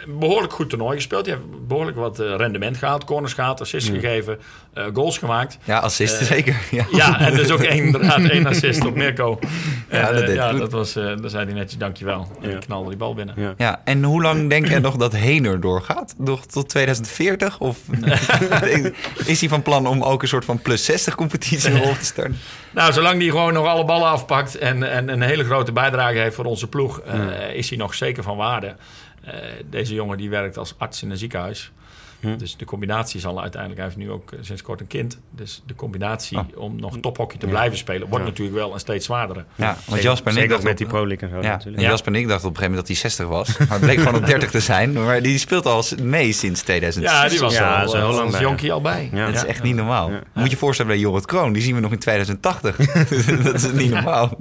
[0.08, 1.26] behoorlijk goed toernooi gespeeld.
[1.26, 4.38] Die heeft behoorlijk wat eh, rendement gehaald, corners gehaald, assists gegeven,
[4.74, 5.58] eh, goals gemaakt.
[5.64, 6.56] Ja, assisten Eh, zeker.
[6.72, 6.86] Ja.
[6.92, 9.40] Ja, en dus ook één, inderdaad één assist op Mirko.
[9.90, 12.28] Ja, dat ja, was, eh daar zei hij netjes dankjewel.
[12.42, 12.56] En Ja.
[12.56, 13.36] die knalde die bal binnen.
[13.38, 13.54] Ja.
[13.58, 16.16] Ja, en hoe lang denk jij nog dat Hener doorgaat?
[16.18, 17.60] Nog tot 2040?
[17.60, 17.78] Of
[19.26, 22.38] is hij van plan om ook een soort van plus 60 competitie op te starten?
[22.72, 26.36] Nou, zolang hij gewoon nog alle ballen afpakt en, en een hele grote bijdrage heeft
[26.36, 28.76] voor onze ploeg, eh, is hij nog zeker van waarde.
[29.24, 29.34] Eh,
[29.70, 31.72] deze jongen die werkt als arts in een ziekenhuis.
[32.20, 32.38] Hm.
[32.38, 35.20] Dus de combinatie zal uiteindelijk, hij heeft nu ook eh, sinds kort een kind.
[35.32, 36.46] Dus de combinatie Ah.
[36.56, 37.52] om nog tophockey te Ja.
[37.52, 38.30] blijven spelen, wordt Ja.
[38.30, 39.46] natuurlijk wel een steeds zwaardere.
[39.56, 41.84] Ja, want Jasper en ik dachten met die Pro League en zo Ja, natuurlijk.
[41.84, 43.58] en Jasper en ik dachten op een gegeven moment dat hij 60 was.
[43.58, 44.94] Maar het bleek gewoon op 30 te zijn.
[44.94, 47.12] Maar die speelt al mee sinds 2006.
[47.12, 49.10] Ja, die was Ja, al, zo al lang als bij, jonkie al bij.
[49.14, 49.26] Ja.
[49.26, 50.12] Dat is echt niet normaal.
[50.12, 50.22] Ja.
[50.34, 52.76] Moet je je voorstellen bij Jorrit Kroon, die zien we nog in 2080.
[53.44, 54.38] dat is niet normaal.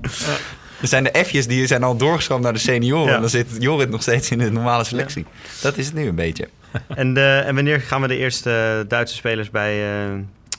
[0.82, 3.08] Er zijn de F'jes die zijn al doorgeschoven naar de senioren.
[3.08, 3.14] Ja.
[3.14, 5.24] En dan zit Jorrit nog steeds in de normale selectie.
[5.62, 6.48] Dat is het nu een beetje.
[6.88, 10.10] En, eh, en wanneer gaan we de eerste eh, Duitse spelers bij, eh,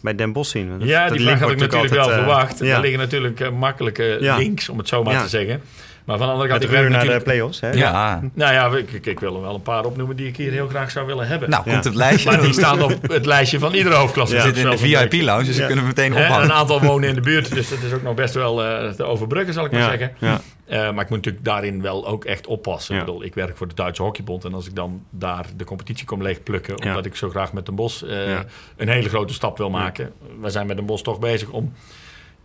[0.01, 0.79] bij Den Bosch zien?
[0.79, 2.59] Dat- Ja, dat die link vraag had ik natuurlijk wel verwacht.
[2.59, 2.75] ja.
[2.75, 4.37] Er liggen natuurlijk makkelijke Ja.
[4.37, 5.21] links, om het zo maar Ja.
[5.23, 5.61] te zeggen.
[6.05, 7.71] Maar van de andere kant, Met ik naar de play-offs, hè?
[7.71, 8.21] Ja.
[8.33, 10.67] Nou ja, ik, ik- ik wil er wel een paar opnoemen die ik hier heel
[10.67, 11.49] graag zou willen hebben.
[11.49, 11.71] Nou, Ja.
[11.71, 12.31] komt het lijstje.
[12.31, 14.35] maar die staan op het lijstje van iedere hoofdklasse.
[14.35, 15.61] We zitten in de VIP-lounge, dus Ja.
[15.61, 16.43] we kunnen meteen ophangen.
[16.43, 19.03] een aantal wonen in de buurt, dus dat is ook nog best wel eh, te
[19.03, 20.11] overbruggen, zal ik maar zeggen.
[20.19, 20.41] ja.
[20.67, 22.93] Eh, maar ik moet natuurlijk daarin wel ook echt oppassen.
[22.95, 22.99] Ja.
[23.01, 24.45] Ik, bedoel, ik werk voor de Duitse Hockeybond.
[24.45, 26.73] En als ik dan daar de competitie kom leegplukken...
[26.77, 26.87] Ja.
[26.89, 28.43] omdat ik zo graag met Den Bos eh, Ja.
[28.77, 30.11] een hele grote stap wil maken.
[30.41, 31.73] We zijn met Den Bos toch bezig om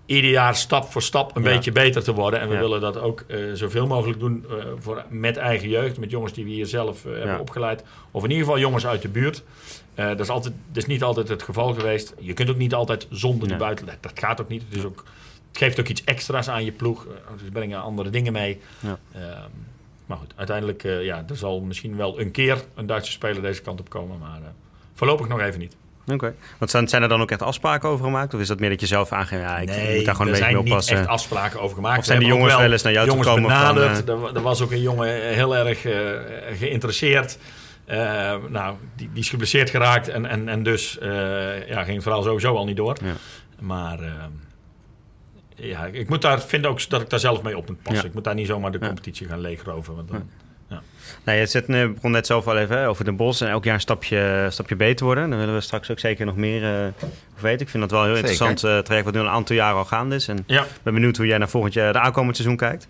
[0.08, 1.48] ieder jaar stap voor stap een Ja.
[1.54, 2.40] beetje beter te worden.
[2.40, 2.60] En we Ja.
[2.60, 5.98] willen dat ook eh, zoveel mogelijk doen eh, voor, met eigen jeugd.
[5.98, 7.38] Met jongens die we hier zelf eh, hebben Ja.
[7.40, 7.84] opgeleid.
[8.10, 9.42] Of in ieder geval jongens uit de buurt.
[9.94, 12.14] Dat, is altijd, dat is niet altijd het geval geweest.
[12.18, 13.96] Je kunt ook niet altijd zonder de buitenleg.
[14.00, 14.62] Dat gaat ook niet.
[14.68, 15.04] Het, is ook,
[15.48, 17.06] het geeft ook iets extra's aan je ploeg.
[17.40, 18.60] Dus brengen andere dingen mee.
[18.80, 18.98] Ja.
[19.12, 19.24] Ehm,
[20.06, 23.80] maar goed, uiteindelijk ja, er zal misschien wel een keer een Duitse speler deze kant
[23.80, 24.18] op komen.
[24.18, 24.40] Maar
[24.94, 25.76] voorlopig nog even niet.
[26.12, 26.34] Oké.
[26.58, 28.34] Want zijn, zijn er dan ook echt afspraken over gemaakt?
[28.34, 30.14] Of is dat meer dat je zelf aangeeft, ja, ik moet daar gewoon een er
[30.16, 30.96] beetje zijn mee niet oppassen?
[30.98, 31.98] echt afspraken over gemaakt.
[31.98, 34.08] Of zijn hebben jongens wel eens naar jou toe gekomen van, benaderd.
[34.08, 35.94] Er, wa- was ook een jongen heel erg eh,
[36.58, 37.38] geïnteresseerd.
[37.84, 42.02] Eh, nou, die, die is geblesseerd geraakt en, en, en dus eh, ja, ging het
[42.02, 42.96] verhaal sowieso al niet door.
[43.04, 43.12] Ja.
[43.58, 44.10] Maar eh,
[45.54, 48.02] ja, ik moet daar, vind ook dat ik daar zelf mee op moet passen.
[48.02, 48.08] Ja.
[48.08, 49.94] Ik moet daar niet zomaar de competitie gaan leegroven.
[49.94, 50.30] Want dan,
[51.24, 53.64] Nou, je zit, eh, begon net zelf al even hè, over Den Bos en elk
[53.64, 55.30] jaar een stapje, stapje beter worden.
[55.30, 56.86] Daar willen we straks ook zeker nog meer eh
[57.38, 57.66] over weten.
[57.66, 58.30] Ik vind dat wel een heel Zeker.
[58.30, 60.28] interessant eh, traject wat nu al een aantal jaren al gaande is.
[60.28, 60.62] En ja.
[60.62, 62.86] ik ben benieuwd hoe jij naar volgend jaar de aankomend seizoen kijkt.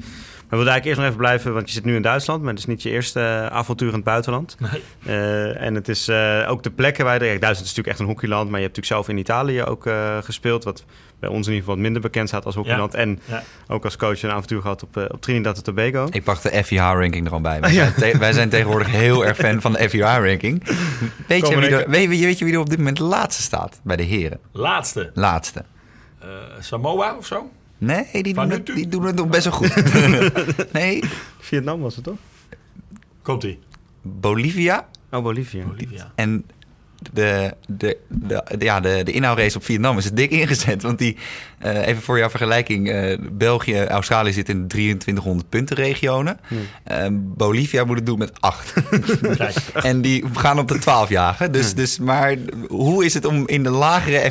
[0.48, 2.50] Maar we wilden eigenlijk eerst nog even blijven, want je zit nu in Duitsland, maar
[2.50, 4.56] het is niet je eerste eh, avontuur in het buitenland.
[4.58, 4.82] Nee.
[5.16, 7.24] Eh, en het is eh, ook de plekken waar je...
[7.24, 9.86] ja, Duitsland is natuurlijk echt een hockeyland, maar je hebt natuurlijk zelf in Italië ook
[9.86, 10.64] eh, gespeeld.
[10.64, 10.84] Wat
[11.20, 12.94] bij ons in ieder geval wat minder bekend staat als hockeyland.
[12.94, 13.42] En Ja.
[13.68, 16.06] ook als coach een avontuur gehad op, op Trinidad en Tobago.
[16.10, 17.60] Ik pak de FIH-ranking er al bij.
[17.68, 17.90] Wij, Ja.
[17.96, 20.62] zijn te- wij zijn tegenwoordig heel erg fan van de FIH-ranking.
[21.28, 23.42] Weet, je wie we er- weet, je- weet je wie er op dit moment laatste
[23.42, 24.38] staat bij de heren?
[24.52, 25.10] Laatste.
[25.14, 25.64] Laatste.
[26.20, 26.28] Eh,
[26.60, 27.50] Samoa of zo?
[27.78, 29.74] Nee, die doen, het, die doen het nog best wel goed.
[30.72, 31.02] nee,
[31.38, 32.18] Vietnam was het toch?
[33.22, 33.58] Komt-ie.
[34.02, 35.64] Bolivia Oh, Bolivia.
[35.64, 36.12] Bolivia.
[36.14, 36.44] en
[37.12, 40.82] de, de, de, de- ja, de, de inhoudrace op Vietnam is er dik ingezet.
[40.82, 41.16] Want die,
[41.58, 46.38] eh, even voor jouw vergelijking, eh, België, Australië zit in 2300 punten regionen.
[47.10, 48.72] Bolivia moet het doen met 8.
[49.36, 49.56] Kijk.
[49.74, 51.52] En die gaan op de 12 jagen.
[51.52, 52.34] Dus, dus, maar
[52.68, 54.30] hoe is het om in de lagere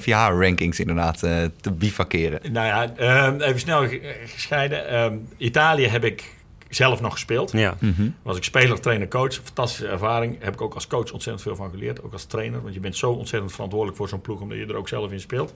[0.00, 2.40] FIH-rankings inderdaad eh, te bivakeren?
[2.52, 4.88] Nou ja, ehm, even snel ge- gescheiden.
[4.88, 6.24] Ehm, Italië heb ik
[6.74, 7.52] zelf nog gespeeld.
[7.52, 7.76] Ja.
[7.80, 8.08] Mhm.
[8.22, 9.34] Was ik speler, trainer, coach.
[9.34, 10.36] Fantastische ervaring.
[10.42, 12.02] Heb ik ook als coach ontzettend veel van geleerd.
[12.02, 12.62] Ook als trainer.
[12.62, 14.40] Want je bent zo ontzettend verantwoordelijk voor zo'n ploeg.
[14.40, 15.54] Omdat je er ook zelf in speelt.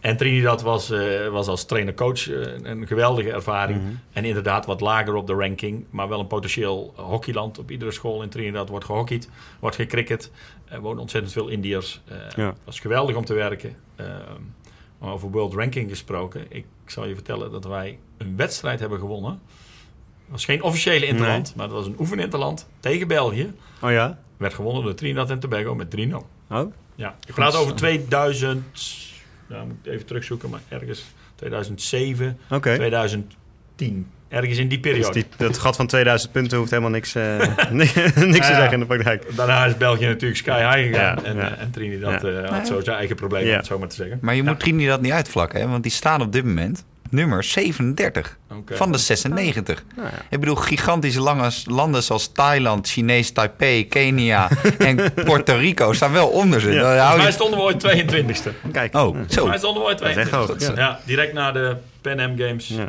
[0.00, 3.80] En Trinidad was, eh, was als trainer-coach eh, een, geweldige ervaring.
[4.12, 5.86] En inderdaad wat lager op de ranking.
[5.90, 7.58] Maar wel een potentieel hockeyland.
[7.58, 9.28] Op iedere school in Trinidad wordt gehockeyd.
[9.60, 10.30] Wordt gecricket.
[10.64, 12.00] Er wonen ontzettend veel Indiërs.
[12.08, 12.54] Eh Ja.
[12.64, 13.76] was geweldig om te werken.
[13.96, 14.10] Ehm,
[14.98, 16.44] maar over World Ranking gesproken.
[16.48, 19.40] Ik zal je vertellen dat wij een wedstrijd hebben gewonnen.
[20.28, 23.52] Was geen officiële interland, maar dat was een oefeninterland tegen België.
[23.80, 24.18] Oh ja?
[24.36, 26.00] Werd gewonnen door Trinidad en Tobago met 3-0.
[26.50, 26.72] Oh?
[26.94, 28.64] Ja, ik praat over 2000,
[29.48, 31.04] ja, moet ik even terugzoeken, maar ergens
[31.34, 32.74] 2007, Oké.
[32.74, 34.06] 2010.
[34.28, 35.12] Ergens in die Dus periode.
[35.12, 37.38] die, dat gat van 2000 punten hoeft helemaal niks, eh,
[37.70, 38.42] niks te Ja.
[38.42, 39.36] zeggen in de praktijk.
[39.36, 41.16] Daarna is België natuurlijk sky high gegaan.
[41.16, 41.54] Ja, en, ja.
[41.56, 42.28] eh, en Trinidad Ja.
[42.28, 43.52] eh, had zo zijn eigen problemen, Ja.
[43.52, 44.18] om het zo maar te zeggen.
[44.22, 44.50] Maar je Ja.
[44.50, 45.68] moet Trinidad niet uitvlakken, hè?
[45.68, 48.76] want die staan op dit moment nummer 37 Oké.
[48.76, 49.84] van de 96.
[49.96, 50.14] Nou ja.
[50.30, 54.48] Ik bedoel, gigantische lange landen zoals Thailand, Chinees Taipei, Kenia
[54.78, 56.70] en Puerto Rico staan wel onder ze.
[56.70, 56.96] Ja.
[56.96, 57.32] Hou mij je...
[57.32, 58.70] stonden we ooit 22e.
[58.72, 58.94] Kijk.
[58.96, 59.46] Oh, zo.
[59.46, 60.30] mij stonden we ooit Dat is echt 22e.
[60.34, 60.72] hoog, Ja.
[60.76, 61.00] ja.
[61.06, 62.88] direct na de Pan Am Games Ja.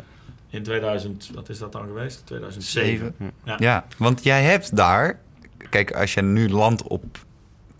[0.50, 2.22] in 2000, wat is dat dan geweest?
[2.26, 3.14] 2007.
[3.44, 3.56] Ja.
[3.58, 5.18] Ja, want jij hebt daar...
[5.70, 7.04] Kijk, als je nu landt op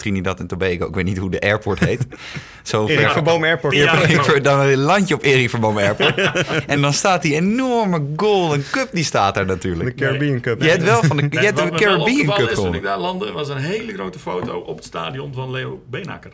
[0.04, 0.86] Trinidad en Tobago...
[0.86, 2.06] Ik weet niet hoe de airport heet.
[2.62, 3.74] Zo Erik ver Verboom Airport.
[3.74, 4.38] Ja.
[4.42, 6.14] Dan land je op Erik Verboom Airport.
[6.66, 9.96] en dan staat die enorme Golden Cup, die staat daar De natuurlijk.
[9.96, 10.62] Caribbean Cup.
[10.62, 13.32] Je hebt wel van de, je hebt de Caribbean Cup is toen ik daar landde,
[13.32, 16.30] was een hele grote foto op het stadion van Leo Beenakker.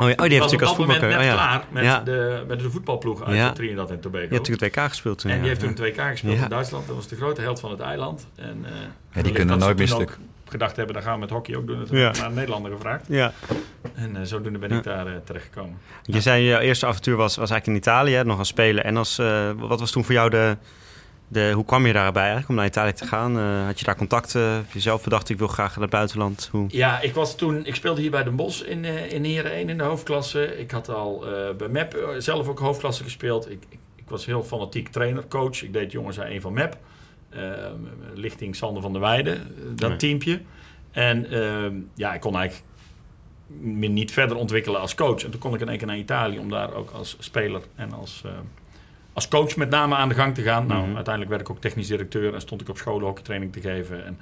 [0.00, 0.12] Oh, ja.
[0.12, 1.08] oh, die heeft natuurlijk als voetballer.
[1.08, 1.32] net oh, ja.
[1.32, 2.00] klaar met, Ja.
[2.00, 3.52] de, met de voetbalploeg uit Ja.
[3.52, 4.24] Trinidad en Tobago.
[4.24, 5.30] Je hebt natuurlijk het WK gespeeld toen.
[5.30, 5.56] en die ja.
[5.56, 6.42] heeft toen 2K gespeeld Ja.
[6.42, 6.86] in Duitsland.
[6.86, 8.26] Dat was de grote held van het eiland.
[8.36, 8.72] En, eh,
[9.12, 10.18] wellicht kunnen nooit meer stuk.
[10.50, 11.78] Gedacht hebben, dat gaan we met hockey ook doen.
[11.78, 12.10] Dat Ja.
[12.12, 13.04] naar een Nederlander gevraagd.
[13.08, 13.32] Ja.
[13.94, 15.78] En eh, zodoende ben ik daar eh, terechtgekomen.
[16.02, 18.84] Je zei je eerste avontuur was, was eigenlijk in Italië, nog als speler.
[18.84, 20.56] En als, eh, wat was toen voor jou de,
[21.28, 21.50] de...
[21.54, 23.38] Hoe kwam je daarbij eigenlijk om naar Italië te gaan?
[23.38, 24.42] Eh, had je daar contacten?
[24.42, 26.48] Heb je zelf bedacht, ik wil graag naar het buitenland?
[26.52, 26.64] Hoe?
[26.68, 29.68] Ja, ik was toen, ik speelde hier bij Den Bosch in, eh, in Heren 1
[29.68, 30.58] in de hoofdklasse.
[30.58, 33.50] Ik had al eh, bij MEP zelf ook hoofdklasse gespeeld.
[33.50, 35.62] Ik, ik, ik was heel fanatiek trainer, coach.
[35.62, 36.76] Ik deed jongens aan één van MEP.
[37.28, 37.40] Eh,
[38.14, 39.40] lichting Sander van der Weijden, eh,
[39.74, 39.96] dat Ja.
[39.96, 40.40] teampje.
[40.92, 42.68] En ehm, ja, ik kon eigenlijk
[43.60, 45.24] me niet verder ontwikkelen als coach.
[45.24, 47.92] En toen kon ik in één keer naar Italië om daar ook als speler en
[47.92, 48.30] als, eh,
[49.12, 50.66] als coach met name aan de gang te gaan.
[50.66, 50.94] Nou, Mhm.
[50.94, 54.04] uiteindelijk werd ik ook technisch directeur en stond ik op scholen hockeytraining te geven.
[54.06, 54.18] En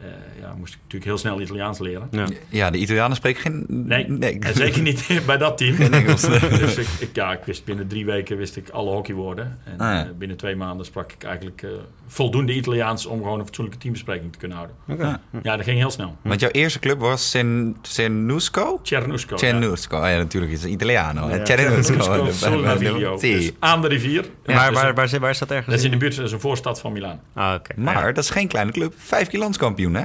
[0.00, 0.06] eh,
[0.40, 2.08] ja, moest ik natuurlijk heel snel Italiaans leren.
[2.10, 2.26] Ja.
[2.48, 3.64] Ja, de Italianen spreken geen...
[3.68, 4.04] Nee,
[4.40, 5.74] en zeker niet bij dat team.
[5.74, 6.20] Geen Engels.
[6.60, 9.58] dus ik, ik, ja, ik wist binnen drie weken wist ik alle hockeywoorden.
[9.64, 10.04] En Ah, ja.
[10.04, 11.70] eh, binnen twee maanden sprak ik eigenlijk eh,
[12.06, 14.76] voldoende Italiaans om gewoon een fatsoenlijke teambespreking te kunnen houden.
[14.88, 15.02] Oké.
[15.02, 15.20] Ja.
[15.42, 16.16] Ja, dat ging heel snel.
[16.22, 17.30] Want jouw eerste club was
[17.82, 18.80] Cernusco?
[18.82, 19.32] Cernusco.
[19.34, 19.38] ja.
[19.38, 21.28] Cernusco, oh ja, natuurlijk, het is Italiano.
[21.28, 21.44] Ja.
[21.44, 22.00] Cernusco.
[22.00, 23.16] Cernusco.
[23.20, 24.24] Dus aan de rivier.
[24.46, 25.66] Ja, waar, dus waar, waar, waar is dat ergens?
[25.66, 27.20] dat is in de buurt, dat is een voorstad van Milaan.
[27.34, 27.80] Ah, oké.
[27.80, 28.92] Maar dat is geen kleine club.
[28.96, 30.04] Vijf keer landskampioen, hè?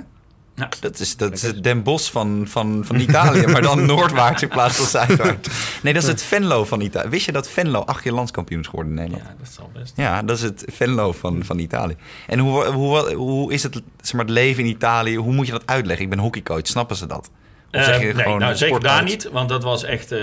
[0.56, 0.69] Ja.
[0.80, 4.48] Dat is, dat is het Den Bosch van, van, van Italië, maar dan noordwaarts in
[4.48, 5.50] plaats van zuidwaarts.
[5.84, 7.10] Nee, dat is het Venlo van Italië.
[7.10, 9.28] Wist je dat Venlo acht keer landskampioen is geworden in Nederland?
[9.28, 9.93] Ja, dat zal best.
[9.96, 11.96] Ja, dat is het Venlo van, van Italië.
[12.28, 15.15] En hoe, hoe, hoe is het, zeg maar, het leven in Italië?
[15.15, 16.04] Hoe moet je dat uitleggen?
[16.06, 17.30] Ik ben hockeycoach, snappen ze dat?
[17.72, 20.12] Of zeg je Eh, nee, gewoon nou, zeker daar niet, want dat was echt...
[20.12, 20.19] eh,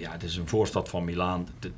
[0.00, 1.46] ja, het is een voorstad van Milaan.
[1.58, 1.70] De-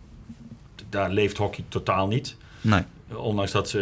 [0.77, 2.37] de- daar leeft hockey totaal niet.
[2.61, 2.83] Nee.
[3.17, 3.79] Ondanks dat ze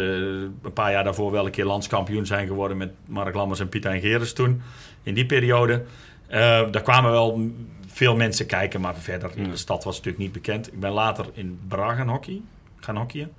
[0.63, 3.91] een paar jaar daarvoor wel een keer landskampioen zijn geworden met Mark Lammers en Pieter
[3.91, 4.61] en toen.
[5.03, 5.83] In die periode.
[6.27, 6.39] Eh,
[6.71, 7.51] daar kwamen wel
[7.87, 10.73] veel mensen kijken, maar verder in de stad was het natuurlijk niet bekend.
[10.73, 12.41] Ik ben later in Bra gaan, hockey,
[12.75, 13.31] gaan hockeyen.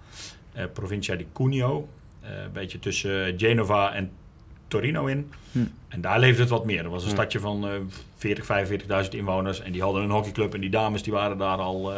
[0.52, 1.88] Eh, Provincia di Cuneo.
[2.20, 4.10] Eh, een beetje tussen Genova en
[4.68, 5.30] Torino in.
[5.52, 5.58] Hm.
[5.88, 6.84] En daar leefde het wat meer.
[6.84, 7.74] Er was een stadje van eh
[8.16, 9.60] 40, 45.000 inwoners.
[9.60, 10.54] En die hadden een hockeyclub.
[10.54, 11.92] En die dames die waren daar al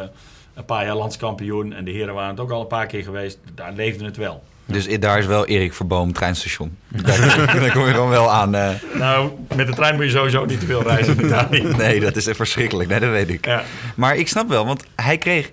[0.55, 1.73] een paar jaar landskampioen.
[1.73, 3.39] En de heren waren het ook al een paar keer geweest.
[3.55, 4.43] Daar leefde het wel.
[4.65, 6.77] Dus daar is wel Erik Verboom treinstation.
[6.87, 7.17] Daar,
[7.59, 8.55] daar kom je gewoon wel aan.
[8.55, 8.69] eh.
[8.93, 11.61] Nou, met de trein moet je sowieso niet te veel reizen in Italië.
[11.63, 12.89] nee, dat is verschrikkelijk.
[12.89, 13.45] Nee, dat weet ik.
[13.45, 13.63] Ja.
[13.95, 15.51] Maar ik snap wel, want hij kreeg,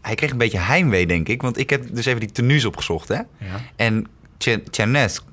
[0.00, 1.42] hij kreeg een beetje heimwee, denk ik.
[1.42, 3.14] Want ik heb dus even die tenues opgezocht, hè.
[3.14, 3.24] Ja.
[3.76, 4.06] En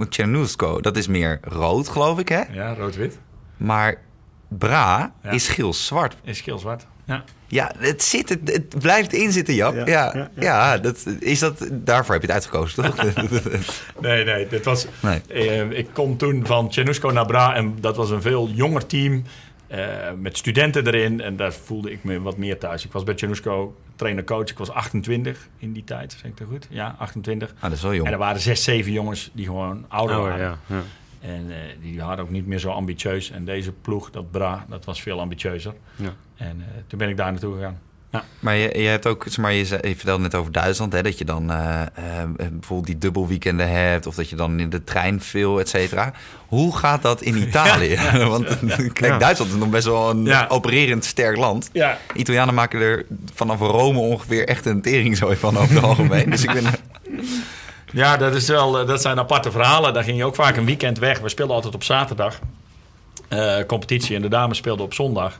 [0.09, 2.41] Cernusco, dat is meer rood, geloof ik, hè.
[2.51, 3.17] ja, rood-wit.
[3.57, 4.01] Maar
[4.47, 5.29] Bra Ja.
[5.29, 6.15] is geel-zwart.
[6.23, 6.85] Is geel-zwart.
[7.05, 7.23] Ja.
[7.47, 9.75] Ja, het, zit, het, het blijft inzitten, Jap.
[9.75, 12.95] Ja, Ja, ja, ja, dat, is dat, daarvoor heb je het uitgekozen, toch?
[14.01, 14.47] Nee, nee.
[14.47, 15.21] Dit was, nee.
[15.27, 17.55] eh, ik kom toen van Cernusco naar Bra.
[17.55, 19.23] En dat was een veel jonger team.
[19.67, 19.79] eh,
[20.19, 21.21] met studenten erin.
[21.21, 22.85] En daar voelde ik me wat meer thuis.
[22.85, 24.49] Ik was bij Cernusco trainer-coach.
[24.49, 26.11] Ik was 28 in die tijd.
[26.21, 26.67] Zeg ik dat goed?
[26.69, 27.53] Ja, 28.
[27.55, 28.09] Ah, dat is wel En jong.
[28.09, 30.59] er waren zes, zeven jongens die gewoon ouder Ouder, waren.
[30.67, 30.75] ja.
[30.75, 30.81] ja.
[31.25, 33.31] En eh, die waren ook niet meer zo ambitieus.
[33.31, 35.73] En deze ploeg, dat Bra, dat was veel ambitieuzer.
[35.95, 36.13] Ja.
[36.37, 37.79] En eh, toen ben ik daar naartoe gegaan.
[38.39, 41.01] Maar je, je hebt ook, zeg maar, je, zei- je vertelde net over Duitsland, hè,
[41.03, 41.81] dat je dan eh,
[42.37, 46.13] bijvoorbeeld die dubbelweekenden hebt, of dat je dan in de trein veel, et cetera.
[46.47, 47.97] Hoe gaat dat in Italië?
[48.27, 48.57] Want
[48.93, 49.17] kijk, Ja.
[49.17, 50.45] Duitsland is nog best wel een Ja.
[50.49, 51.69] opererend sterk land.
[51.73, 56.29] Ja, Italianen maken er vanaf Rome ongeveer echt een teringzooi van over het algemeen.
[56.29, 56.65] Dus ik ben,
[57.95, 59.93] Ja, dat, is wel, eh, dat zijn aparte verhalen.
[59.93, 61.19] Daar ging je ook vaak een weekend weg.
[61.19, 62.39] We speelden altijd op zaterdag.
[63.27, 65.39] eh, competitie en de dames speelden op zondag.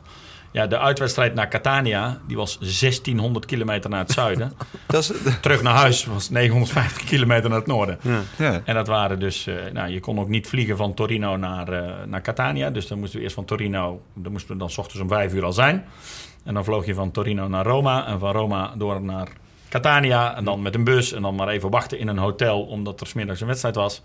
[0.52, 4.52] Ja, de uitwedstrijd naar Catania, die was 1600 kilometer naar het zuiden.
[4.86, 7.98] Dat is, Terug naar huis was 950 kilometer naar het noorden.
[8.02, 8.20] Ja.
[8.38, 8.60] ja.
[8.64, 11.90] En dat waren dus, eh, nou, je kon ook niet vliegen van Torino naar, eh,
[12.06, 12.70] naar Catania.
[12.70, 15.32] Dus dan moesten we eerst van Torino, dan moesten we dan 's ochtends om vijf
[15.34, 15.84] uur al zijn.
[16.44, 19.28] En dan vloog je van Torino naar Roma en van Roma door naar
[19.68, 20.36] Catania.
[20.36, 23.06] En dan met een bus en dan maar even wachten in een hotel, omdat er
[23.06, 24.02] 's middags een wedstrijd was.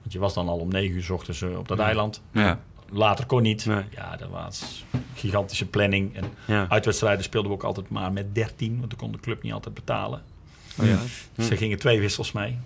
[0.00, 2.22] Want je was dan al om negen uur 's ochtends eh, op dat eiland.
[2.32, 2.58] ja.
[2.92, 3.66] Later kon niet.
[3.66, 3.82] Nee.
[3.94, 6.16] Ja, dat was gigantische planning.
[6.16, 6.66] En Ja.
[6.68, 9.74] uitwedstrijden speelden we ook altijd maar met 13, want dan kon de club niet altijd
[9.74, 10.22] betalen.
[10.80, 10.96] Oh, ja.
[11.34, 12.58] Dus er gingen twee wissels mee.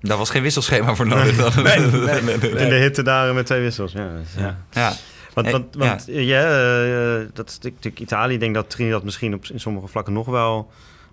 [0.00, 1.36] Daar was geen wisselschema voor nodig.
[1.36, 1.62] dan.
[1.64, 2.34] Nee, nee, nee.
[2.50, 3.92] In de hitte daar met twee wissels.
[3.92, 4.42] Ja, ja.
[4.42, 4.56] Ja.
[4.70, 4.92] Ja.
[5.34, 8.34] Want, Eh, want, want ja, eh, dat is natuurlijk Italië.
[8.34, 10.70] Ik denk dat Trinidad misschien op, in sommige vlakken nog wel...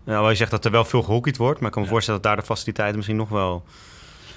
[0.09, 1.57] Nou, je zegt dat er wel veel gehockeyd wordt.
[1.59, 1.93] Maar ik kan me Ja.
[1.93, 3.63] voorstellen dat daar de faciliteiten misschien nog wel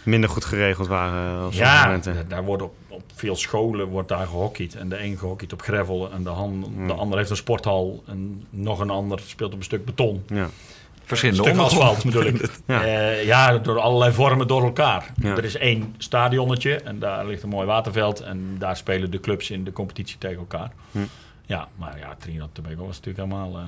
[0.02, 1.38] minder goed geregeld waren.
[1.40, 4.74] eh, Op Ja, daar wordt op, op veel scholen wordt daar gehockeyd.
[4.74, 6.86] En de een gehockeyd op gravel en de, han, Hmm.
[6.86, 8.02] de ander heeft een sporthal.
[8.06, 10.22] En nog een ander speelt op een stuk beton.
[10.26, 10.42] Ja.
[10.42, 10.50] Een
[11.04, 12.50] Verschillende stuk asfalt bedoel ik.
[13.26, 13.58] Ja.
[13.58, 15.12] door allerlei vormen door elkaar.
[15.22, 15.36] Ja.
[15.36, 18.20] Er is één stadionnetje en daar ligt een mooi waterveld.
[18.20, 20.72] En daar spelen de clubs in de competitie tegen elkaar.
[20.90, 20.98] Hm.
[21.46, 23.56] Ja, maar ja, Trinidad Tobago was natuurlijk helemaal...
[23.58, 23.62] eh,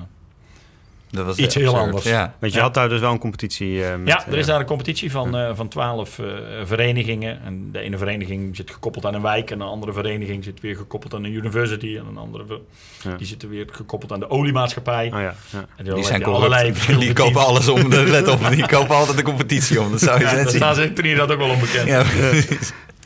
[1.11, 1.85] Dat was Iets heel absurd.
[1.85, 2.03] anders.
[2.05, 2.35] Ja.
[2.39, 2.63] Want je Ja.
[2.63, 5.11] had daar dus wel een competitie eh, met, ja, er is eh, daar een competitie
[5.11, 6.25] van, eh, van 12 eh,
[6.63, 7.41] verenigingen.
[7.43, 9.51] En de ene vereniging zit gekoppeld aan een wijk.
[9.51, 11.97] En een andere vereniging zit weer gekoppeld aan een university.
[11.97, 12.59] En een andere
[13.03, 13.15] Ja.
[13.15, 15.05] die zitten weer gekoppeld aan de oliemaatschappij.
[15.13, 15.65] Oh ja, ja.
[15.75, 16.73] En Die zijn allerlei.
[16.99, 17.89] Die kopen alles om.
[17.93, 19.91] Let op, die kopen altijd de competitie om.
[19.91, 20.93] Dat zou je Ja, net daar zien.
[20.93, 21.87] Trinidad ook wel onbekend.
[21.87, 22.03] Ja.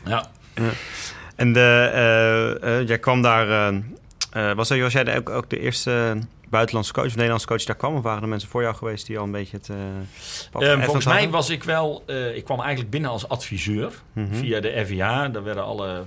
[0.04, 0.24] Ja.
[1.36, 3.72] En de, jij kwam daar...
[4.54, 6.16] was, was jij de, ook, ook de eerste
[6.50, 7.94] buitenlandse coach of Nederlandse coach daar kwam?
[7.96, 9.68] Of waren er mensen voor jou geweest die al een beetje het...
[9.68, 9.82] eh, Eh,
[10.52, 12.02] geëffend volgens mij was ik wel...
[12.06, 14.34] eh, ik kwam eigenlijk binnen als adviseur Mhm.
[14.34, 14.98] via de FIH.
[15.32, 16.04] Daar werden alle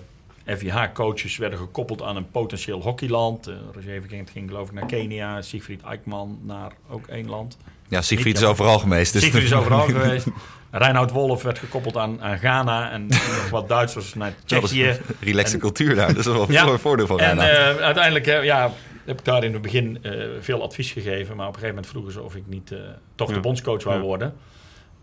[0.58, 3.48] FIH-coaches werden gekoppeld aan een potentieel hockeyland.
[3.48, 5.42] Uh, Roger Vergent ging geloof ik naar Kenia.
[5.42, 7.58] Siegfried Eikman naar ook één land.
[7.88, 9.14] Ja, Siegfried is overal geweest.
[9.14, 10.28] Dus Siegfried is overal geweest.
[10.72, 12.92] Reinhard Wolf werd gekoppeld aan, aan Ghana.
[12.92, 15.00] En nog wat Duitsers naar Tsjechië.
[15.20, 16.08] Relaxe En- cultuur daar.
[16.08, 16.68] Dat is wel Ja.
[16.68, 17.50] een voordeel van En Ghana.
[17.50, 18.72] eh, uiteindelijk ja,
[19.06, 21.36] heb ik daar in het begin eh, veel advies gegeven.
[21.36, 22.80] Maar op een gegeven moment vroegen ze of ik niet eh,
[23.16, 23.34] toch Ja.
[23.34, 24.34] de bondscoach wou worden.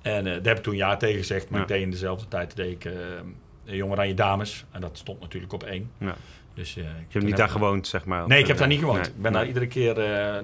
[0.02, 1.50] En eh, daar heb ik toen ja tegen gezegd.
[1.50, 2.92] Maar ik deed in dezelfde tijd deed ik, eh
[3.64, 4.64] Jong Oranje Dames.
[4.70, 5.90] En dat stond natuurlijk op één.
[5.98, 6.14] Ja.
[6.54, 8.26] Dus, eh, Je hebt niet daar gewoond, zeg maar.
[8.26, 8.98] Nee, ik heb daar niet gewoond.
[9.00, 9.06] Nee.
[9.08, 9.40] Ik ben Nee.
[9.40, 9.94] daar iedere keer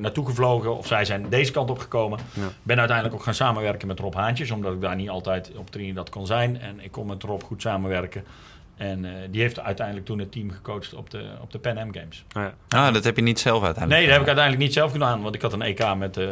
[0.00, 0.76] naartoe gevlogen.
[0.76, 2.18] Of zij zijn deze kant op gekomen.
[2.34, 2.48] Ja.
[2.62, 4.50] Ben uiteindelijk ook gaan samenwerken met Rob Haantjes.
[4.50, 6.60] Omdat ik daar niet altijd op Trinidad kon zijn.
[6.60, 8.24] En ik kon met Rob goed samenwerken.
[8.76, 11.92] En eh, die heeft uiteindelijk toen het team gecoacht op de, op de Pan Am
[11.94, 12.24] Games.
[12.36, 12.54] Oh, ja.
[12.86, 15.22] Ah, dat heb je niet zelf uiteindelijk Nee, dat heb ik uiteindelijk niet zelf gedaan.
[15.22, 16.26] Want ik had een EK met eh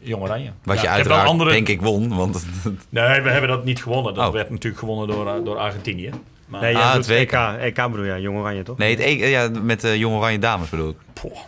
[0.00, 0.50] Jong Oranje.
[0.64, 1.50] Wat Ja, je ik heb wel uiteraard, andere...
[1.50, 2.08] denk ik, won.
[2.16, 2.46] Want
[2.88, 4.14] Nee, we hebben dat niet gewonnen.
[4.14, 4.32] Dat Oh.
[4.32, 6.10] werd natuurlijk gewonnen door, eh, door Argentinië.
[6.46, 7.32] Maar, Nee, Ah, het WK.
[7.32, 7.32] EK.
[7.60, 8.78] EK bedoel je, Jong Oranje, toch?
[8.78, 10.96] nee, het, e- ja, met de Jong Oranje Dames bedoel ik.
[11.12, 11.38] Poh, ik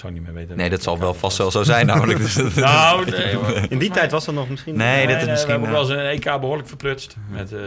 [0.00, 0.56] zou niet meer weten.
[0.56, 2.18] Nee, dat zal wel vast wel zo zijn namelijk.
[2.18, 3.60] Dus Nou, nee, hoor.
[3.68, 4.76] In die tijd was dat nog misschien...
[4.76, 7.52] Nee, dat is we misschien, hebben ook eh, wel eens een EK behoorlijk verprutst met,
[7.52, 7.60] eh,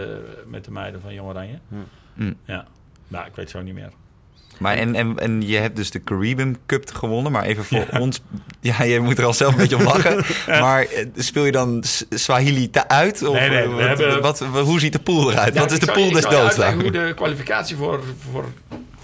[0.48, 1.60] met de meiden van Jong Oranje.
[2.14, 2.36] Mm.
[2.46, 2.66] Ja,
[3.08, 3.90] nou, ik weet zo niet meer.
[4.60, 7.32] Maar en, en, en je hebt dus de Caribbean Cup gewonnen.
[7.32, 8.22] Maar even voor ons...
[8.60, 10.24] Ja, je moet er al zelf een beetje om lachen.
[10.48, 13.24] Maar eh, speel je dan Swahili te uit?
[13.24, 15.54] Of Nee, nee, we wat, hebben- wat, hoe ziet de pool eruit?
[15.54, 18.46] Ja, wat is de pool des doods hoe de kwalificatie voor, voor,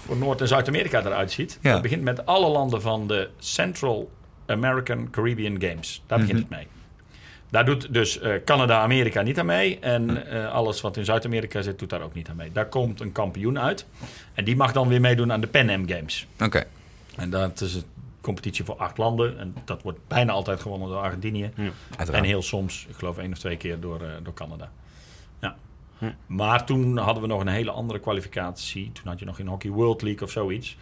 [0.08, 1.58] voor Noord- en Zuid-Amerika eruit ziet.
[1.62, 1.72] Ja.
[1.72, 4.10] Dat begint met alle landen van de Central
[4.46, 6.02] American Caribbean Games.
[6.06, 6.46] Daar begint Mhm.
[6.48, 6.66] het mee.
[7.50, 9.78] Daar doet dus eh, Canada, Amerika niet aan mee.
[9.78, 12.52] En eh, alles wat in Zuid-Amerika zit, doet daar ook niet aan mee.
[12.52, 13.86] Daar komt een kampioen uit.
[14.34, 16.26] En die mag dan weer meedoen aan de Pan Am Games.
[16.40, 16.64] Oké.
[17.16, 17.82] En dat is een
[18.20, 19.38] competitie voor acht landen.
[19.38, 21.50] En dat wordt bijna altijd gewonnen door Argentinië.
[22.12, 24.70] En heel soms, ik geloof één of twee keer, door, eh, door Canada.
[25.98, 26.10] Hm.
[26.26, 28.90] Maar toen hadden we nog een hele andere kwalificatie.
[28.92, 30.76] Toen had je nog in Hockey World League of zoiets.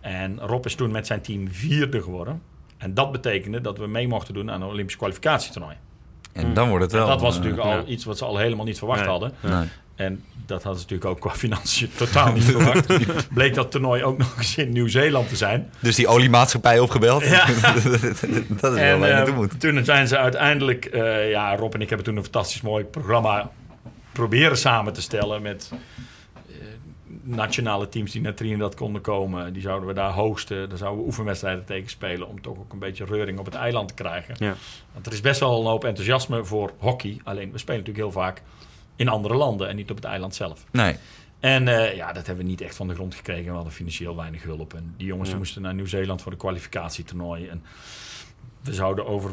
[0.00, 2.42] En Rob is toen met zijn team vierde geworden.
[2.78, 5.76] En dat betekende dat we mee mochten doen aan een Olympisch kwalificatietoernooi.
[6.32, 7.08] En dan wordt het En wel...
[7.08, 7.84] dat was eh, natuurlijk al ja.
[7.84, 9.08] iets wat ze al helemaal niet verwacht Nee.
[9.08, 9.32] hadden.
[9.40, 9.68] nee.
[9.94, 12.86] En dat hadden ze natuurlijk ook qua financiën totaal niet verwacht.
[13.34, 15.70] Bleek dat toernooi ook nog eens in Nieuw-Zeeland te zijn.
[15.80, 17.24] Dus die oliemaatschappij opgebeld.
[17.24, 17.46] Ja.
[18.60, 19.60] dat is wel waar je eh, naartoe moet.
[19.60, 23.50] toen zijn ze uiteindelijk, eh, ja, Rob en ik hebben toen een fantastisch mooi programma
[24.12, 25.70] proberen samen te stellen met
[26.48, 26.54] eh,
[27.22, 29.52] nationale teams die naar Trinidad konden komen.
[29.52, 30.68] Die zouden we daar hosten.
[30.68, 33.88] Daar zouden we oefenwedstrijden tegen spelen om toch ook een beetje reuring op het eiland
[33.88, 34.34] te krijgen.
[34.38, 34.54] Ja.
[34.92, 37.20] Want er is best wel een hoop enthousiasme voor hockey.
[37.24, 38.42] Alleen we spelen natuurlijk heel vaak
[38.96, 40.64] in andere landen en niet op het eiland zelf.
[40.70, 40.96] Nee.
[41.40, 43.44] En eh, ja, dat hebben we niet echt van de grond gekregen.
[43.44, 44.74] We hadden financieel weinig hulp.
[44.74, 45.36] En die jongens Ja.
[45.36, 47.46] moesten naar Nieuw-Zeeland voor de kwalificatietoernooi.
[47.46, 47.62] En
[48.62, 49.30] we zouden over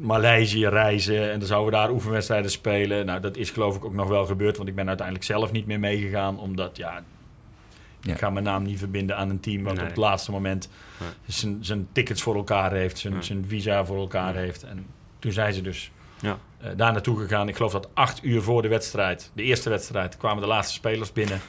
[0.00, 3.06] Maleisië reizen en dan zouden we daar oefenwedstrijden spelen.
[3.06, 5.66] Nou, dat is geloof ik ook nog wel gebeurd, want ik ben uiteindelijk zelf niet
[5.66, 7.02] meer meegegaan, omdat ja,
[8.00, 8.12] Ja.
[8.12, 9.82] Ik ga mijn naam niet verbinden aan een team wat Nee.
[9.82, 10.68] op het laatste moment
[11.00, 11.08] Nee.
[11.26, 14.42] zijn, zijn tickets voor elkaar heeft, zijn, visa voor elkaar Nee.
[14.44, 14.62] heeft.
[14.62, 14.86] En
[15.18, 15.90] toen zijn ze dus
[16.62, 17.48] Eh, daar naartoe gegaan.
[17.48, 21.12] Ik geloof dat acht uur voor de wedstrijd, de eerste wedstrijd, kwamen de laatste spelers
[21.12, 21.40] binnen.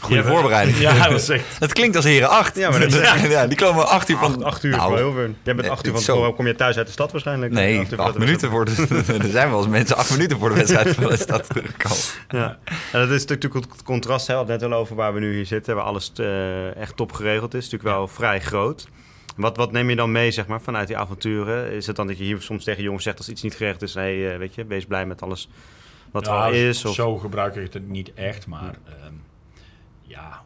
[0.00, 0.78] Goede Ja, voorbereiding.
[0.78, 1.32] Ja, dat.
[1.58, 2.56] Dat klinkt als heren 8.
[2.56, 4.34] Ja, maar dat is- ja, die komen acht uur van...
[4.34, 4.96] Acht, acht uur Nou.
[4.98, 6.32] Jij bent nee, acht uur van zo.
[6.32, 7.52] Kom je thuis uit de stad waarschijnlijk?
[7.52, 8.86] Nee, Acht uur acht voor de minuten voor de...
[9.22, 11.96] er zijn wel eens mensen acht minuten voor de wedstrijd van de stad teruggekomen.
[12.28, 12.58] Ja.
[12.92, 15.20] En dat is natuurlijk het contrast, hè, we hadden het net al over waar we
[15.20, 17.64] nu hier zitten, waar alles eh, echt top geregeld is.
[17.64, 18.86] natuurlijk wel vrij groot.
[19.34, 21.70] Wat, wat neem je dan mee, zeg maar, vanuit die avonturen?
[21.72, 23.94] Is het dan dat je hier soms tegen jongens zegt als iets niet geregeld is,
[23.94, 25.48] hey, eh, weet je, wees blij met alles
[26.10, 26.84] wat er is?
[26.84, 26.94] Of...
[26.94, 29.12] Zo gebruik ik het niet echt, maar ehm,
[30.02, 30.42] ja,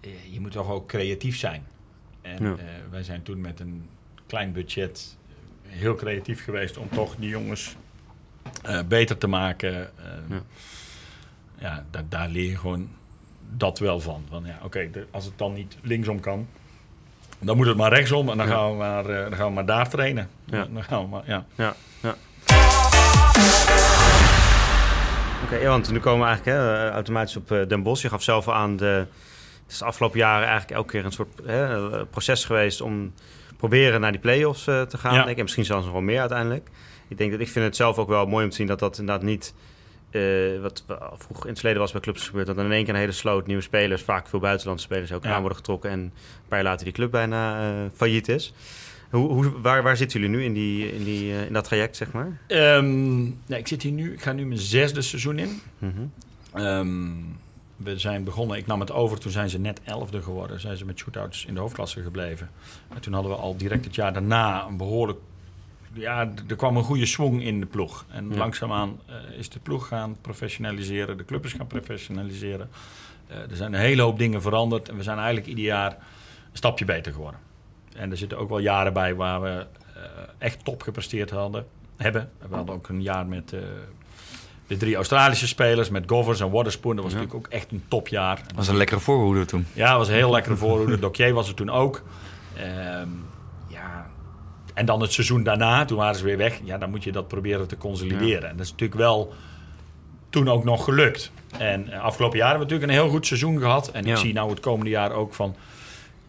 [0.00, 1.66] eh, je moet toch ook creatief zijn.
[2.22, 2.50] En Ja.
[2.56, 3.88] eh, wij zijn toen met een
[4.26, 5.16] klein budget
[5.62, 7.76] heel creatief geweest om toch die jongens
[8.88, 9.90] beter te maken.
[9.98, 10.42] Eh, Ja.
[11.58, 12.88] ja, da- daar leer je gewoon
[13.56, 14.24] dat wel van.
[14.28, 16.48] Van ja, oké, als het dan niet linksom kan,
[17.38, 18.52] dan moet het maar rechtsom en dan, Ja.
[18.52, 20.28] gaan, we maar, eh, dan gaan we maar daar trainen.
[20.44, 20.66] Ja.
[20.70, 21.44] Dan gaan we maar, ja.
[21.54, 22.14] Ja, ja.
[25.44, 28.02] Oké, ja, want nu komen we eigenlijk hè, eh, automatisch op eh, Den Bosch.
[28.02, 28.84] Je gaf zelf aan, de,
[29.62, 33.12] het is de afgelopen jaren eigenlijk elke keer een soort hè, proces geweest om
[33.56, 35.12] proberen naar die play-offs eh, te gaan.
[35.12, 35.18] Ja.
[35.18, 35.36] Denk ik.
[35.36, 36.68] En misschien zelfs nog wel meer uiteindelijk.
[37.08, 38.98] Ik denk dat ik vind het zelf ook wel mooi om te zien dat dat
[38.98, 39.54] inderdaad niet...
[40.10, 42.94] eh, wat wel vroeger in het verleden was bij clubs gebeurd, dat in één keer
[42.94, 45.32] een hele sloot nieuwe spelers, vaak veel buitenlandse spelers ook Ja.
[45.32, 46.12] aan worden getrokken en een
[46.48, 48.52] paar jaar later die club bijna eh, failliet is.
[49.10, 51.96] Hoe, hoe, waar, waar zitten jullie nu in, die, in, die, eh, in dat traject,
[51.96, 52.38] zeg maar?
[53.46, 55.60] Nee, ik zit hier nu, ik ga nu mijn zesde seizoen in.
[55.78, 55.92] Mhm.
[56.52, 57.10] Ehm,
[57.76, 60.60] we zijn begonnen, ik nam het over, toen zijn ze net elfde geworden.
[60.60, 62.50] Zijn ze met shootouts in de hoofdklasse gebleven.
[62.94, 65.18] En toen hadden we al direct het jaar daarna een behoorlijk...
[65.92, 68.04] Ja, er kwam een goede swing in de ploeg.
[68.10, 68.36] En Ja.
[68.36, 71.16] langzaamaan eh, is de ploeg gaan professionaliseren.
[71.16, 72.68] De club is gaan professionaliseren.
[73.26, 74.88] Eh, er zijn een hele hoop dingen veranderd.
[74.88, 77.40] En we zijn eigenlijk ieder jaar een stapje beter geworden.
[77.96, 79.48] En er zitten ook wel jaren bij waar we
[79.94, 80.02] eh,
[80.38, 82.30] echt top gepresteerd hadden, hebben.
[82.48, 83.48] We hadden ook een jaar met
[84.66, 86.94] de drie Australische spelers, met Govers en Waterspoon.
[86.94, 87.18] Dat was Ja.
[87.18, 88.36] natuurlijk ook echt een topjaar.
[88.46, 89.66] Dat was een lekkere voorhoede toen.
[89.72, 90.98] Ja, dat was een heel lekkere voorhoede.
[90.98, 92.02] Dokier was er toen ook.
[92.56, 93.08] Ehm.
[94.78, 96.60] En dan het seizoen daarna, toen waren ze weer weg.
[96.64, 98.48] Ja, dan moet je dat proberen te consolideren.
[98.48, 99.32] En dat is natuurlijk wel
[100.30, 101.30] toen ook nog gelukt.
[101.58, 103.90] En eh, afgelopen jaar hebben we natuurlijk een heel goed seizoen gehad.
[103.90, 104.10] En Ja.
[104.12, 105.54] ik zie nou het komende jaar ook van...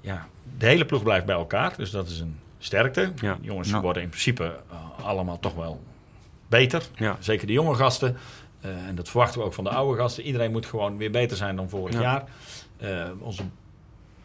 [0.01, 1.73] Ja, de hele ploeg blijft bij elkaar.
[1.77, 3.11] Dus dat is een sterkte.
[3.21, 3.37] Ja.
[3.41, 3.81] Jongens Ja.
[3.81, 5.83] worden in principe eh, allemaal toch wel
[6.47, 6.83] beter.
[6.95, 7.17] Ja.
[7.19, 8.17] Zeker de jonge gasten.
[8.61, 10.23] Eh, en dat verwachten we ook van de oude gasten.
[10.23, 12.01] Iedereen moet gewoon weer beter zijn dan vorig Ja.
[12.01, 12.23] jaar.
[13.19, 13.43] Onze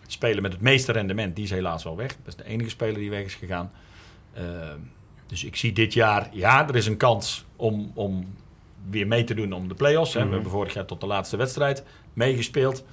[0.07, 2.09] speler met het meeste rendement, die is helaas wel weg.
[2.09, 3.71] Dat is de enige speler die weg is gegaan.
[4.35, 4.43] Eh,
[5.27, 8.27] dus ik zie dit jaar, ja, er is een kans om, om
[8.91, 10.13] weer mee te doen om de play-offs.
[10.15, 10.19] hè.
[10.21, 10.29] Mhm.
[10.29, 12.85] We hebben vorig jaar tot de laatste wedstrijd meegespeeld.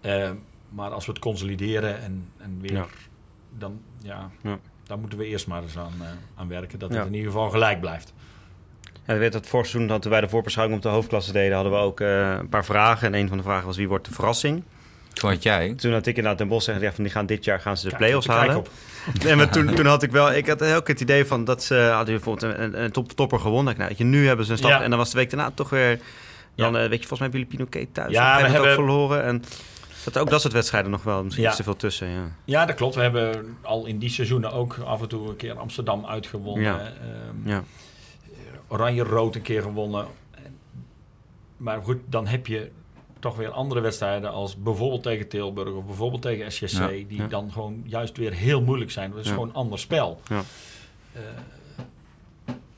[0.00, 0.30] Eh,
[0.68, 2.86] maar als we het consolideren en, en weer, Ja.
[3.58, 4.58] dan, ja, Ja.
[4.82, 6.78] daar moeten we eerst maar eens aan, eh, aan werken.
[6.78, 6.96] Dat Ja.
[6.98, 8.12] het in ieder geval gelijk blijft.
[9.06, 11.78] Ja, weet dat vorig seizoen dat wij de voorbeschouwing op de hoofdklasse deden, hadden we
[11.78, 13.06] ook eh, een paar vragen.
[13.06, 14.62] En een van de vragen was wie wordt de verrassing?
[15.12, 15.74] Toen had jij...
[15.74, 17.82] Toen had ik inderdaad Den Bosch zeggen, ja, van die gaan dit jaar gaan ze
[17.82, 18.56] de Kijk, play-offs kijk halen.
[18.56, 18.68] op.
[19.24, 21.62] Nee, maar toen, toen had ik wel, ik had heel keer het idee van dat
[21.62, 23.72] ze hadden bijvoorbeeld een, een, top, topper gewonnen.
[23.72, 24.70] Ik, nou, je, nu hebben ze een stap.
[24.70, 24.82] Ja.
[24.82, 25.98] En dan was de week daarna toch weer,
[26.54, 26.82] dan Ja.
[26.82, 28.12] eh, weet je, volgens mij hebben jullie Pinoquet thuis.
[28.12, 29.22] Ja, we hebben- ook verloren.
[29.24, 29.42] En
[30.04, 31.52] dat ook dat soort wedstrijden nog wel, misschien Ja.
[31.54, 32.08] te veel tussen.
[32.08, 32.22] Ja.
[32.44, 32.94] Ja, dat klopt.
[32.94, 36.64] We hebben al in die seizoenen ook af en toe een keer Amsterdam uitgewonnen.
[36.64, 36.78] Ja.
[36.78, 37.62] Ehm, Ja.
[38.68, 40.06] Oranje-rood een keer gewonnen.
[40.34, 40.58] En-
[41.56, 42.70] Maar goed, dan heb je
[43.20, 46.86] toch weer andere wedstrijden als bijvoorbeeld tegen Tilburg of bijvoorbeeld tegen SJC, Ja.
[46.88, 47.26] die Ja.
[47.26, 49.10] dan gewoon juist weer heel moeilijk zijn.
[49.10, 49.32] Dat is Ja.
[49.32, 50.20] gewoon een ander spel.
[50.28, 50.42] Ja.
[51.12, 51.20] Eh,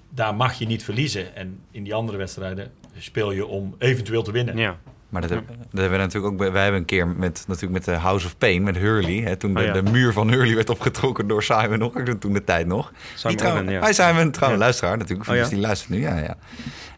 [0.08, 1.36] daar mag je niet verliezen.
[1.36, 4.56] En in die andere wedstrijden speel je om eventueel te winnen.
[4.56, 4.76] ja.
[5.08, 6.38] Maar dat, heb- dat hebben we natuurlijk ook.
[6.38, 9.14] bij- Wij hebben een keer met, natuurlijk met de House of Pain, met Hurley.
[9.16, 9.72] Hè, toen de, Oh ja.
[9.72, 11.92] de muur van Hurley werd opgetrokken door Simon nog.
[12.18, 12.92] Toen de tijd nog.
[13.14, 14.60] Simon Die Owen, zijn een trouwe Ja.
[14.62, 15.28] luisteraar natuurlijk.
[15.28, 15.40] Oh ja?
[15.40, 16.36] Dus die luistert nu, ja, ja.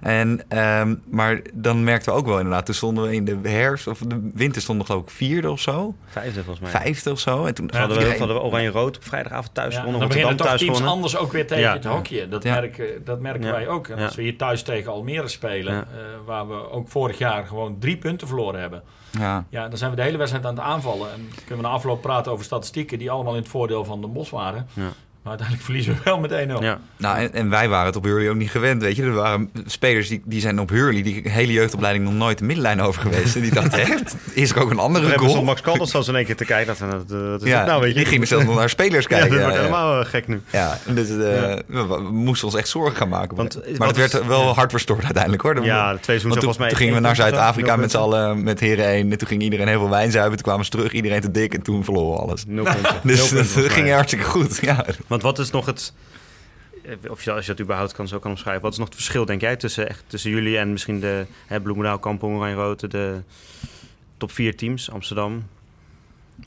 [0.05, 2.67] En, ehm, maar dan merkten we ook wel inderdaad.
[2.67, 5.61] Toen stonden we in de herfst of de winter stonden we geloof ik vierde of
[5.61, 5.95] zo.
[6.07, 6.81] Vijfde volgens mij.
[6.83, 7.45] Vijfde of zo.
[7.45, 10.01] En toen hadden we, iedereen- hadden we Oranje-Rood op vrijdagavond thuis Ja, gewonnen.
[10.01, 10.95] dan Rotterdam beginnen toch thuis teams gewonnen.
[10.97, 11.75] anders ook weer tegen Ja.
[11.75, 12.31] je te hockeyen.
[12.31, 12.55] Dat, Ja.
[12.55, 13.53] merken, dat merken Ja.
[13.53, 13.89] wij ook.
[13.89, 14.05] En Ja.
[14.05, 15.81] als we hier thuis tegen Almere spelen, Ja.
[15.81, 18.83] eh, waar we ook vorig jaar gewoon drie punten verloren hebben.
[19.19, 21.13] Ja, Ja, dan zijn we de hele wedstrijd aan het aanvallen.
[21.13, 24.07] En kunnen we na afloop praten over statistieken die allemaal in het voordeel van de
[24.07, 24.67] Bos waren.
[24.73, 24.89] Ja.
[25.25, 26.63] Maar uiteindelijk verliezen we wel met 1-0.
[26.65, 26.79] Ja.
[26.97, 29.03] Nou, en, en wij waren het op Hurley ook niet gewend, weet je.
[29.03, 32.81] Er waren spelers die, die zijn op Hurley, die hele jeugdopleiding nog nooit de middenlijn
[32.81, 33.35] over geweest.
[33.37, 35.43] En die dachten, echt, is er ook een We andere hebben goal?
[35.45, 36.77] Max Kalders zelfs in één keer te kijken.
[36.79, 37.97] Dat, dat, dat is ja, het nou, weet je.
[37.97, 39.37] die gingen zelfs nog naar spelers Ja, kijken.
[39.37, 39.61] Ja, wordt ja.
[39.63, 40.41] helemaal eh, gek nu.
[40.51, 41.15] Ja, dus Ja.
[41.67, 43.37] We, we moesten ons echt zorgen gaan maken.
[43.37, 44.53] Want, maar eh, het wat werd is- wel ja.
[44.53, 45.55] hard verstoord uiteindelijk hoor.
[45.55, 48.43] Dan- Ja, de twee seizoenen volgens mij toen gingen we naar Zuid-Afrika met z'n allen
[48.43, 49.13] met heren 1.
[49.13, 50.35] En toen ging iedereen heel veel wijn zuipen.
[50.35, 51.55] Toen kwamen ze terug, iedereen te dik.
[51.55, 52.45] En toen verloren we alles.
[52.47, 52.83] Nul punten.
[53.03, 54.59] Nul Dus dat ging hartstikke goed.
[54.61, 54.85] Ja.
[55.15, 55.95] Want wat is nog het...
[56.83, 58.63] eh, Of je, als je dat überhaupt kan, zo kan omschrijven.
[58.63, 61.61] Wat is nog het verschil, denk jij, tussen, echt, tussen jullie en misschien de hè,
[61.61, 63.23] Bloemendaal, Kampong, Oranje-Rood, de
[64.17, 65.47] top vier teams, Amsterdam?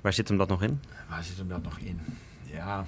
[0.02, 0.82] Waar zit hem dat nog in?
[1.10, 2.00] Waar zit hem dat nog in?
[2.44, 2.86] Ja,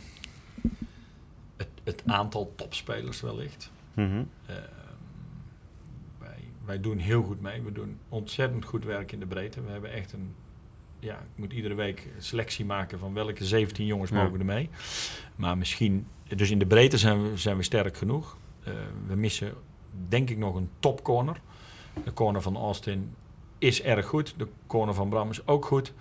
[1.58, 3.72] het, het aantal topspelers wellicht.
[3.94, 4.24] Mhm.
[4.46, 4.56] Eh,
[6.20, 7.62] wij, wij doen heel goed mee.
[7.62, 9.62] We doen ontzettend goed werk in de breedte.
[9.64, 10.34] We hebben echt een...
[11.00, 14.24] Ja, ik moet iedere week een selectie maken van welke 17 jongens Ja.
[14.24, 14.70] mogen er mee.
[15.36, 16.08] Maar misschien...
[16.36, 18.38] Dus in de breedte zijn we, zijn we sterk genoeg.
[18.64, 18.74] Eh,
[19.08, 19.54] we missen
[20.08, 21.42] denk ik nog een topcorner.
[22.04, 23.14] De corner van Austin
[23.58, 24.34] is erg goed.
[24.38, 25.94] De corner van Bram is ook goed.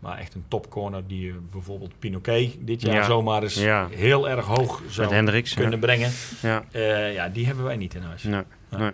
[0.00, 3.04] Maar echt een topcorner die je bijvoorbeeld Pinoquet dit jaar Ja.
[3.04, 3.88] zomaar eens Ja.
[3.88, 5.54] heel erg hoog zou Hendricks.
[5.54, 5.78] kunnen Ja.
[5.78, 6.10] brengen.
[6.42, 6.64] Ja.
[6.70, 8.22] Eh, ja, die hebben wij niet in huis.
[8.22, 8.42] Nee.
[8.76, 8.90] Nee.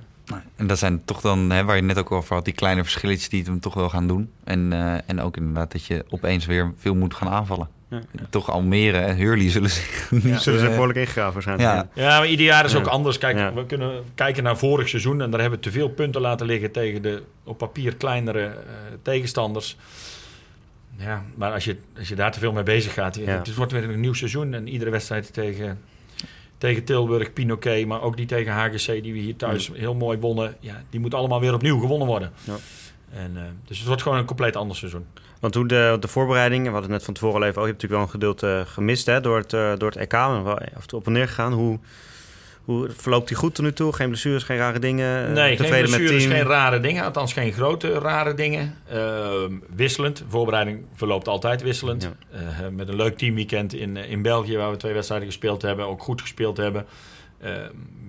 [0.57, 3.29] En dat zijn toch dan, hè, waar je net ook over had, die kleine verschilletjes
[3.29, 4.31] die het hem toch wel gaan doen.
[4.45, 7.69] En, eh, en ook inderdaad dat je opeens weer veel moet gaan aanvallen.
[7.91, 8.01] Ja.
[8.31, 10.41] Toch Almere en Hurley zullen zich niet...
[10.41, 11.69] Zullen ze eh, behoorlijk ingegraven waarschijnlijk.
[11.95, 12.03] ja.
[12.03, 12.79] Ja, maar ieder jaar is Ja.
[12.79, 13.19] ook anders.
[13.19, 13.53] Kijk, Ja.
[13.55, 16.71] we kunnen kijken naar vorig seizoen en daar hebben we te veel punten laten liggen
[16.73, 18.55] tegen de op papier kleinere eh,
[19.03, 19.77] tegenstanders.
[20.97, 23.23] Ja, maar als je, als je daar te veel mee bezig gaat, Ja.
[23.25, 25.79] het wordt weer een nieuw seizoen en iedere wedstrijd tegen,
[26.65, 30.57] tegen Tilburg, Pinoquet, maar ook die tegen HGC die we hier thuis heel mooi wonnen,
[30.61, 32.33] ja, die moet allemaal weer opnieuw gewonnen worden.
[32.45, 32.57] Ja.
[33.11, 35.07] En, eh, dus het wordt gewoon een compleet ander seizoen.
[35.41, 37.73] Want hoe de, de voorbereiding, we hadden het net van tevoren al even, oh, je
[37.73, 40.87] hebt natuurlijk wel een gedeelte gemist hè, door, het, eh, door het EK, af en
[40.87, 41.53] toe op en neer gegaan.
[41.53, 41.79] Hoe,
[42.65, 43.93] hoe verloopt die goed tot nu toe?
[43.93, 45.27] Geen blessures, geen rare dingen?
[45.27, 47.05] Eh, Nee, geen tevreden met het blessures, geen rare dingen.
[47.05, 48.75] Althans, geen grote rare dingen.
[48.89, 50.17] Ehm, wisselend.
[50.19, 52.03] De voorbereiding verloopt altijd wisselend.
[52.03, 52.39] Ja.
[52.39, 55.87] Eh, met een leuk teamweekend in, eh, in België, waar we twee wedstrijden gespeeld hebben.
[55.87, 56.87] Ook goed gespeeld hebben.
[57.41, 57.53] Ehm,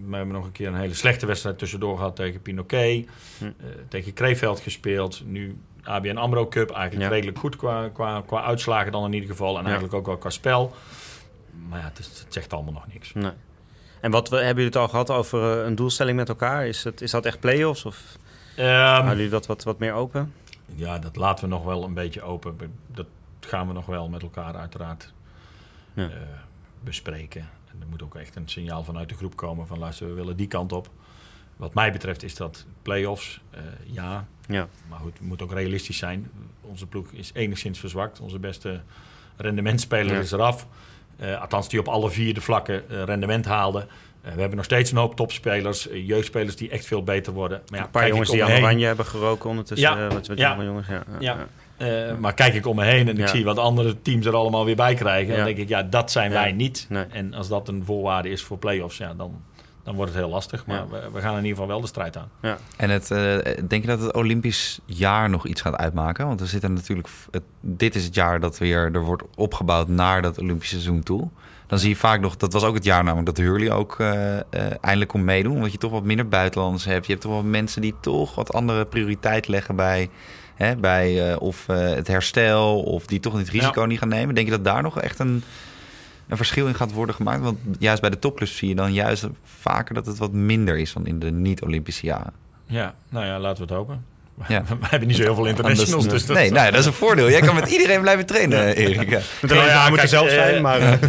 [0.10, 3.08] we hebben nog een keer een hele slechte wedstrijd tussendoor gehad tegen Pinoquet.
[3.38, 3.46] Hm.
[3.46, 3.52] Eh,
[3.90, 5.22] tegen Kreeveld gespeeld.
[5.26, 6.72] Nu ABN AMRO Cup.
[6.72, 7.16] Eigenlijk Ja.
[7.16, 9.50] redelijk goed qua, qua, qua uitslagen dan in ieder geval.
[9.50, 9.64] En Ja.
[9.64, 10.74] eigenlijk ook wel qua spel.
[11.70, 13.14] Maar ja, het, is- het zegt allemaal nog niks.
[13.14, 13.32] Nee.
[14.06, 16.68] En wat we, hebben jullie het al gehad over eh, een doelstelling met elkaar?
[16.68, 18.18] Is, het, is dat echt play-offs of
[18.56, 20.34] Ehm, houden jullie dat wat, wat meer open?
[20.76, 22.58] Ja, dat laten we nog wel een beetje open.
[22.88, 23.06] Dat
[23.40, 25.14] gaan we nog wel met elkaar uiteraard
[25.94, 26.04] Ja.
[26.10, 26.12] eh,
[26.84, 27.42] bespreken.
[27.42, 30.38] En er moet ook echt een signaal vanuit de groep komen van luister, we willen
[30.38, 30.90] die kant op.
[31.56, 34.26] Wat mij betreft is dat play-offs, eh, ja.
[34.48, 34.68] Ja.
[34.90, 36.32] Maar goed, het moet ook realistisch zijn.
[36.62, 38.20] Onze ploeg is enigszins verzwakt.
[38.20, 38.82] Onze beste
[39.38, 40.20] rendementspeler Ja.
[40.20, 40.68] is eraf.
[41.18, 43.80] Eh, althans, die op alle vier de vlakken eh, rendement haalde.
[43.80, 47.62] Eh, we hebben nog steeds een hoop topspelers, jeugdspelers die echt veel beter worden.
[47.70, 49.98] Maar ja, een paar jongens die aan oranje hebben geroken ondertussen.
[49.98, 50.08] Ja.
[50.08, 50.58] wat, wat Ja.
[50.64, 50.88] jongens.
[50.88, 51.04] Ja.
[51.20, 52.16] Ja.
[52.20, 54.76] Maar kijk ik om me heen en ik zie wat andere teams er allemaal weer
[54.76, 55.36] bij krijgen.
[55.36, 56.86] Dan denk ik, ja, dat zijn wij niet.
[56.90, 57.06] Nee.
[57.12, 59.42] En als dat een voorwaarde is voor play-offs, ja, dan,
[59.86, 60.66] dan wordt het heel lastig.
[60.66, 60.88] Maar Ja.
[60.90, 62.30] we, we gaan in ieder geval wel de strijd aan.
[62.42, 62.58] Ja.
[62.78, 63.18] En het, eh,
[63.68, 66.28] denk je dat het Olympisch jaar nog iets gaat uitmaken?
[66.28, 67.08] Want we zitten natuurlijk.
[67.32, 71.28] Het, dit is het jaar dat weer er wordt opgebouwd naar dat Olympische seizoen toe.
[71.68, 74.38] Dan zie je vaak nog, dat was ook het jaar namelijk dat Hurley ook eh,
[74.38, 74.44] eh,
[74.82, 75.56] eindelijk kon meedoen.
[75.56, 77.06] Omdat je toch wat minder buitenlanders hebt.
[77.06, 80.10] Je hebt toch wel mensen die toch wat andere prioriteit leggen bij,
[80.56, 82.82] hè, bij eh, of eh, het herstel.
[82.84, 84.36] Of die toch niet het risico niet gaan nemen.
[84.36, 85.44] Denk je dat daar nog echt een,
[86.28, 87.42] een verschil in gaat worden gemaakt?
[87.44, 90.94] Want juist bij de topclubs zie je dan juist vaker dat het wat minder is
[90.94, 92.34] dan in de niet-Olympische jaren.
[92.66, 94.06] Ja, nou ja, laten we het hopen.
[94.48, 94.64] Ja.
[94.80, 95.94] We hebben niet zo heel veel internationals.
[95.94, 97.30] Anders- dus dat nee, nou, dat is een voordeel.
[97.30, 99.10] Jij kan met iedereen blijven trainen, Erik.
[99.10, 99.20] Ja.
[99.42, 100.80] Moet ja, moeten kijk, zelf eh, zijn, maar...
[100.82, 101.02] eh, Eh,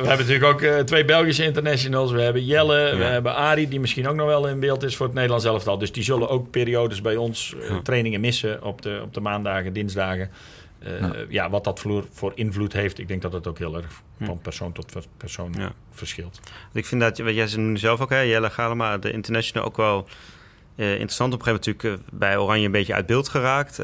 [0.00, 2.12] we hebben natuurlijk ook eh, twee Belgische internationals.
[2.12, 5.06] We hebben Jelle, we hebben Ari, die misschien ook nog wel in beeld is voor
[5.06, 5.78] het Nederlands elftal.
[5.78, 7.80] Dus die zullen ook periodes bij ons eh, Ja.
[7.82, 10.30] trainingen missen op de, op de maandagen, dinsdagen.
[10.84, 11.14] Eh, Ja.
[11.28, 11.50] ja.
[11.50, 14.72] wat dat voor, voor invloed heeft, ik denk dat het ook heel erg van persoon
[14.72, 15.72] tot persoon Ja.
[15.90, 16.40] verschilt.
[16.72, 20.08] Ik vind dat, wat jij nu zelf ook, hè, Jelle Galema, de international ook wel
[20.76, 21.32] eh, interessant.
[21.34, 23.80] Op een gegeven moment natuurlijk eh, bij Oranje een beetje uit beeld geraakt.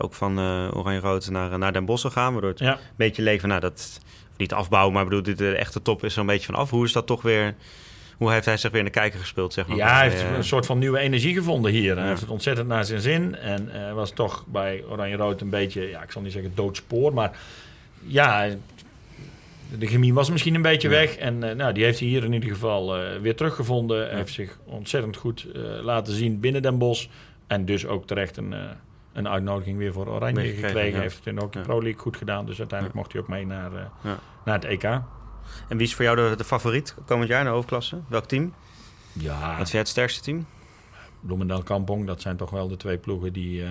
[0.00, 0.38] Ook van
[0.74, 2.72] Oranje-Rood naar, naar Den Bosch gegaan, waardoor het Ja.
[2.72, 4.00] een beetje leek van, nou, dat,
[4.36, 6.70] niet afbouwen, maar bedoel, dit, de echte top is er een beetje van af.
[6.70, 7.54] Hoe is dat toch weer,
[8.20, 9.76] hoe heeft hij zich weer in de kijker gespeeld, zeg maar?
[9.76, 11.96] Ja, hij heeft Eh, een soort van nieuwe energie gevonden hier.
[11.98, 13.34] Hij heeft het ontzettend naar zijn zin.
[13.36, 17.38] En eh, was toch bij Oranje-Rood een beetje, ja, ik zal niet zeggen doodspoor, maar
[18.06, 18.48] ja,
[19.78, 20.94] de chemie was misschien een beetje Ja.
[20.94, 21.16] weg.
[21.16, 24.06] En eh, nou, die heeft hij hier in ieder geval weer teruggevonden.
[24.08, 25.46] Hij heeft zich ontzettend goed
[25.82, 27.06] laten zien binnen Den Bosch.
[27.46, 28.54] En dus ook terecht een,
[29.12, 30.92] een uitnodiging weer voor Oranje gekregen.
[30.96, 31.00] ja.
[31.00, 31.60] Heeft het in ook de.
[31.60, 32.46] Pro League goed gedaan.
[32.46, 33.70] Dus uiteindelijk mocht hij ook mee naar,
[34.44, 35.00] naar het EK.
[35.68, 37.98] En wie is voor jou de, de favoriet komend jaar in de hoofdklasse?
[38.08, 38.54] Welk team?
[39.12, 40.46] Ja, Wat vind jij het sterkste team?
[41.20, 43.70] Bloemendaal Kampong, dat zijn toch wel de twee ploegen die eh,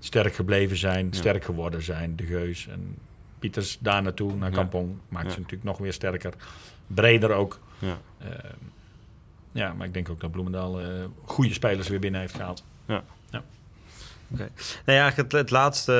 [0.00, 1.16] sterk gebleven zijn, Ja.
[1.16, 2.16] sterk geworden zijn.
[2.16, 2.96] De Geus en
[3.38, 4.56] Pieters daar naartoe, naar Ja.
[4.56, 5.30] Kampong, maakt Ja.
[5.32, 6.32] ze natuurlijk nog weer sterker.
[6.86, 7.58] Breder ook.
[7.78, 7.98] Ja.
[8.18, 8.28] Eh,
[9.52, 10.86] ja, maar ik denk ook dat Bloemendaal eh,
[11.24, 12.64] goede spelers weer binnen heeft gehaald.
[14.30, 14.48] Nee,
[14.96, 15.94] ja, eigenlijk het, het laatste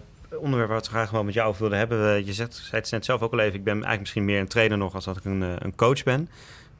[0.00, 2.16] eh, onderwerp waar we het graag wel met jou over wilden hebben.
[2.16, 4.40] Eh, je zegt, zei het net zelf ook al even, ik ben eigenlijk misschien meer
[4.40, 6.28] een trainer nog als dat ik een, eh, een coach ben.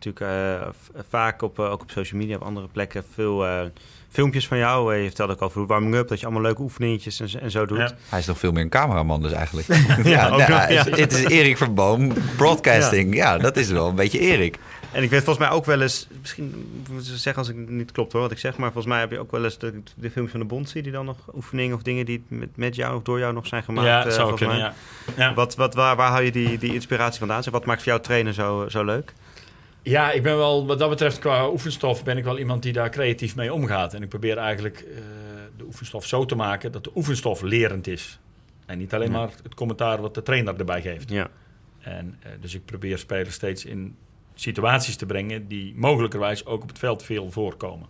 [0.05, 0.69] Natuurlijk eh,
[1.09, 3.61] vaak op, eh, ook op social media, op andere plekken, veel eh,
[4.11, 4.95] filmpjes van jou.
[4.95, 7.67] Je vertelde ook over hoe warming-up, dat je allemaal leuke oefeningetjes en, zo- en zo
[7.67, 7.79] doet.
[7.79, 7.91] Ja.
[8.09, 9.67] Hij is nog veel meer een cameraman dus eigenlijk.
[10.05, 10.85] Ja, ook nou, nog, ja.
[10.85, 13.15] het- is Erik Verboom, broadcasting.
[13.15, 13.39] Ja.
[13.39, 14.59] dat is wel een beetje Erik.
[14.93, 18.21] En ik weet volgens mij ook wel eens, misschien zeggen als ik niet klopt hoor
[18.23, 20.41] wat ik zeg, maar volgens mij heb je ook wel eens de, de filmpjes van
[20.41, 23.33] de Bond die dan nog oefeningen of dingen die met, met jou of door jou
[23.33, 23.87] nog zijn gemaakt.
[23.87, 24.73] ja, eh, dat zou volgens kunnen,
[25.07, 25.15] mij.
[25.25, 25.29] ja.
[25.29, 25.35] ja.
[25.35, 27.43] Wat, wat, waar, waar haal je die, die inspiratie vandaan?
[27.43, 29.13] Zeg, Wat maakt voor jou trainen zo, zo leuk?
[29.83, 32.91] Ja, ik ben wel, wat dat betreft, qua oefenstof ben ik wel iemand die daar
[32.91, 33.95] creatief mee omgaat.
[33.95, 35.03] En ik probeer eigenlijk eh,
[35.57, 38.19] de oefenstof zo te maken dat de oefenstof lerend is.
[38.67, 39.19] En niet alleen Ja.
[39.19, 41.11] maar het commentaar wat de trainer erbij geeft.
[41.11, 41.29] Ja,
[41.81, 43.97] En, eh, dus ik probeer spelers steeds in
[44.35, 47.89] situaties te brengen die mogelijkerwijs ook op het veld veel voorkomen.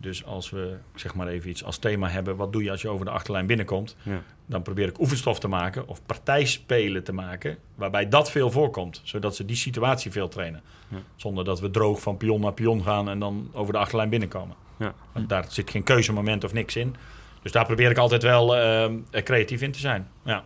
[0.00, 2.88] Dus als we zeg maar even iets als thema hebben, wat doe je als je
[2.88, 3.96] over de achterlijn binnenkomt?
[4.02, 9.00] ja, Dan probeer ik oefenstof te maken of partijspelen te maken waarbij dat veel voorkomt.
[9.04, 10.62] Zodat ze die situatie veel trainen.
[10.88, 10.96] Ja.
[11.16, 14.56] Zonder dat we droog van pion naar pion gaan en dan over de achterlijn binnenkomen.
[14.78, 14.94] ja.
[15.12, 16.94] Want daar zit geen keuzemoment of niks in.
[17.42, 20.08] Dus daar probeer ik altijd wel eh, creatief in te zijn.
[20.24, 20.44] Ja.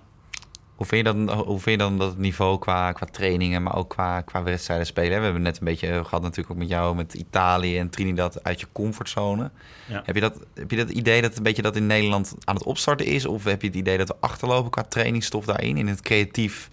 [0.75, 3.77] Hoe vind, je dan, hoe vind je dan dat het niveau qua, qua trainingen, maar
[3.77, 5.19] ook qua, qua wedstrijden spelen?
[5.19, 8.61] We hebben net een beetje gehad natuurlijk ook met jou, met Italië en Trinidad uit
[8.61, 9.51] je comfortzone.
[9.89, 10.03] Ja.
[10.05, 12.65] Heb, je dat, heb je dat idee dat een beetje dat in Nederland aan het
[12.65, 13.27] opstarten is?
[13.27, 16.69] Of heb je het idee dat we achterlopen qua trainingsstof daarin, in het creatief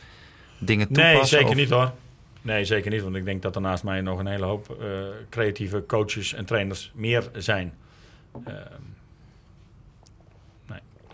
[0.58, 1.16] dingen toepassen?
[1.16, 1.91] Nee, zeker Of- niet hoor.
[2.41, 3.02] Nee, zeker niet.
[3.02, 4.88] Want ik denk dat er naast mij nog een hele hoop eh,
[5.30, 7.74] creatieve coaches en trainers meer zijn.
[8.45, 8.56] Ehm,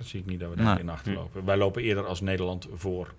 [0.05, 0.95] dat zie ik niet dat we daarin Nee.
[0.95, 1.45] achterlopen.
[1.45, 3.13] Wij lopen eerder als Nederland voor.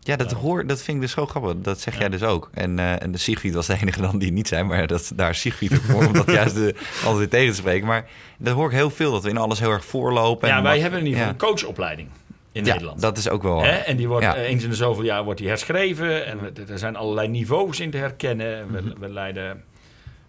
[0.00, 1.54] Ja, dat, hoor, dat vind ik dus zo grappig.
[1.62, 2.00] Dat zeg Ja.
[2.00, 2.50] jij dus ook.
[2.54, 4.66] En, eh en de Siegfried was de enige dan die niet zijn.
[4.66, 6.74] Maar dat, daar is Siegfried ook voor, om dat juist de,
[7.04, 7.86] altijd weer tegen te spreken.
[7.86, 8.08] Maar
[8.38, 10.48] dat hoor ik heel veel, dat we in alles heel erg voorlopen.
[10.48, 11.42] ja, en wij wat- hebben in ieder geval ja.
[11.44, 12.08] een coachopleiding
[12.52, 13.00] in Ja, Nederland.
[13.00, 13.62] dat is ook wel...
[13.62, 13.70] Hè?
[13.70, 14.34] En die wordt Ja.
[14.36, 16.26] eh, eens in de zoveel jaar wordt die herschreven.
[16.26, 18.72] En er zijn allerlei niveaus in te herkennen.
[18.72, 18.98] We, Mhm.
[19.00, 19.64] we leiden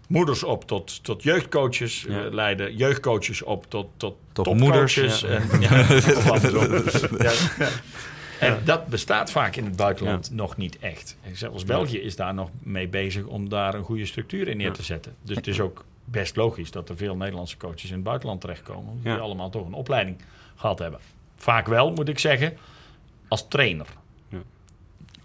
[0.06, 2.04] moeders op tot, tot jeugdcoaches.
[2.08, 2.22] Ja.
[2.22, 5.28] We leiden jeugdcoaches op tot, tot, Tot moeders, ja.
[5.28, 5.86] En, ja.
[8.40, 11.16] En dat bestaat vaak in het buitenland nog niet echt.
[11.32, 14.82] Zelfs België is daar nog mee bezig om daar een goede structuur in neer te
[14.82, 15.14] zetten.
[15.22, 19.00] Dus het is ook best logisch dat er veel Nederlandse coaches in het buitenland terechtkomen.
[19.02, 20.16] Die allemaal toch een opleiding
[20.56, 21.00] gehad hebben.
[21.36, 22.56] Vaak wel, moet ik zeggen,
[23.28, 23.86] als trainer.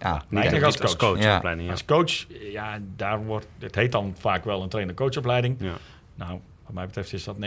[0.02, 1.14] Ja, Niet als als coach.
[1.14, 1.24] coach.
[1.24, 1.36] Ja.
[1.36, 1.72] opleiding, ja.
[1.74, 5.56] Als coach, ja, daar wordt, het heet dan vaak wel een trainer-coachopleiding.
[5.60, 5.74] Ja.
[6.16, 7.40] Nou, wat mij betreft is dat 90%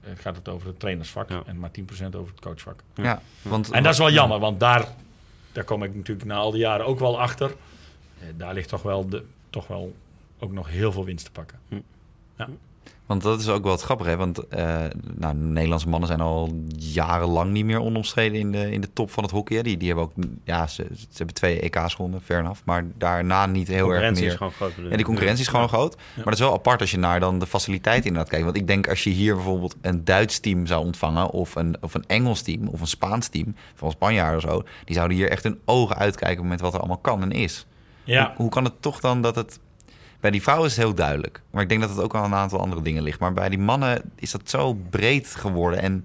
[0.00, 1.42] eh, gaat het over het trainersvak Ja.
[1.46, 1.82] en maar 10%
[2.16, 2.80] over het coachvak.
[2.94, 3.20] ja.
[3.42, 4.88] want, En dat is wel jammer, want daar,
[5.52, 7.54] daar kom ik natuurlijk na al die jaren ook wel achter.
[8.20, 9.94] Eh, daar ligt toch wel, de, toch wel
[10.38, 11.58] ook nog heel veel winst te pakken.
[13.06, 14.16] Want dat is ook wel het grappige, hè?
[14.16, 14.84] Want eh,
[15.14, 19.22] nou, Nederlandse mannen zijn al jarenlang niet meer onomstreden in de, in de top van
[19.22, 19.56] het hockey.
[19.56, 19.62] hè.
[19.62, 20.12] Die, die hebben ook,
[20.44, 22.60] ja, ze, ze hebben twee EK's gewonnen, fair enough.
[22.64, 24.32] Maar daarna niet heel erg concurrentie meer.
[24.32, 24.72] is gewoon groot.
[24.90, 25.96] En die concurrentie is gewoon groot.
[25.96, 28.44] Maar dat is wel apart als je naar dan de faciliteiten inderdaad kijkt.
[28.44, 31.30] Want ik denk als je hier bijvoorbeeld een Duits team zou ontvangen...
[31.30, 34.62] of een, of een Engels team of een Spaans team van Spanjaarden of zo...
[34.84, 37.66] die zouden hier echt hun ogen uitkijken met wat er allemaal kan en is.
[38.04, 39.58] Ja, Hoe, hoe kan het toch dan dat het...
[40.26, 41.42] Bij die vrouwen is het heel duidelijk.
[41.50, 43.20] Maar ik denk dat het ook aan een aantal andere dingen ligt.
[43.20, 45.80] Maar bij die mannen is dat zo breed geworden.
[45.80, 46.04] En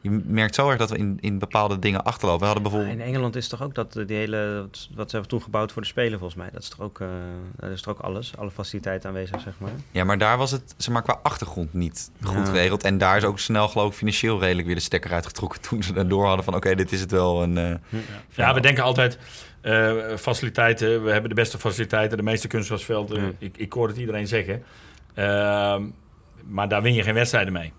[0.00, 2.40] je merkt zo erg dat we in, in bepaalde dingen achterlopen.
[2.40, 2.92] We hadden bijvoorbeeld...
[2.98, 5.82] in Engeland is toch ook dat eh, die hele wat, ze hebben toen gebouwd voor
[5.82, 6.48] de spelen volgens mij.
[6.52, 7.08] Dat is toch ook, eh,
[7.56, 9.70] dat is toch ook alles, alle faciliteiten aanwezig zeg maar.
[9.90, 12.44] Ja, maar daar was het zeg maar, qua achtergrond niet goed Ja.
[12.44, 12.82] geregeld.
[12.82, 15.60] En daar is ook snel geloof ik financieel redelijk weer de stekker uitgetrokken...
[15.60, 17.42] toen ze daardoor hadden van oké, dit is het wel.
[17.42, 19.18] Een, eh, ja we denken altijd,
[19.60, 23.36] eh, faciliteiten, we hebben de beste faciliteiten, de meeste kunstgrasvelden.
[23.38, 24.62] Ik, ik hoor het iedereen zeggen.
[25.14, 25.82] Ehm,
[26.46, 27.72] maar daar win je geen wedstrijden mee.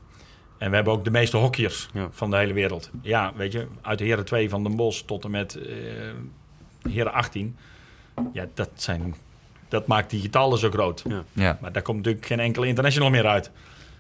[0.58, 2.08] En we hebben ook de meeste hockeyers Ja.
[2.12, 2.90] van de hele wereld.
[3.02, 5.74] Ja, weet je, uit de heren 2 van Den Bosch tot en met eh
[6.92, 7.58] heren 18.
[8.34, 9.16] Ja, dat, zijn,
[9.70, 11.04] dat maakt die getallen zo groot.
[11.08, 11.24] Ja.
[11.34, 11.58] ja.
[11.62, 13.52] Maar daar komt natuurlijk geen enkele international meer uit.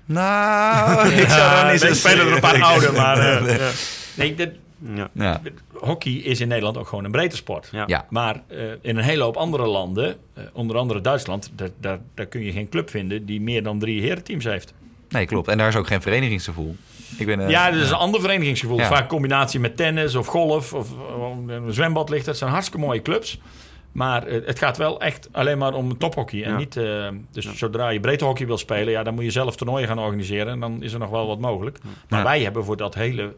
[0.05, 3.17] Nou, ik zou Ja, er niet nee, zo spelen er een paar oude, maar...
[3.45, 3.69] eh, Ja.
[4.15, 4.55] nee, dit-
[4.95, 5.09] Ja.
[5.13, 5.41] Ja,
[5.73, 7.69] hockey is in Nederland ook gewoon een breedte sport.
[7.71, 7.83] Ja.
[7.87, 8.05] ja.
[8.09, 12.25] Maar eh, in een hele hoop andere landen, eh, onder andere Duitsland, daar, daar, daar
[12.25, 14.73] kun je geen club vinden die meer dan drie herenteams heeft.
[15.09, 15.47] nee, klopt.
[15.47, 16.75] En daar is ook geen verenigingsgevoel.
[17.17, 18.77] Ik ben, eh, ja, dat is een ander verenigingsgevoel.
[18.77, 18.87] Ja.
[18.87, 22.25] Vaak combinatie met tennis of golf of, of een zwembad ligt.
[22.25, 23.39] Dat zijn hartstikke mooie clubs.
[23.91, 26.43] Maar het gaat wel echt alleen maar om tophockey.
[26.43, 26.57] En Ja.
[26.57, 29.87] niet, eh, dus zodra je breedte hockey wil spelen, ja, dan moet je zelf toernooien
[29.87, 30.47] gaan organiseren.
[30.53, 31.77] En dan is er nog wel wat mogelijk.
[32.09, 32.25] Maar Ja.
[32.25, 33.35] wij hebben voor dat hele,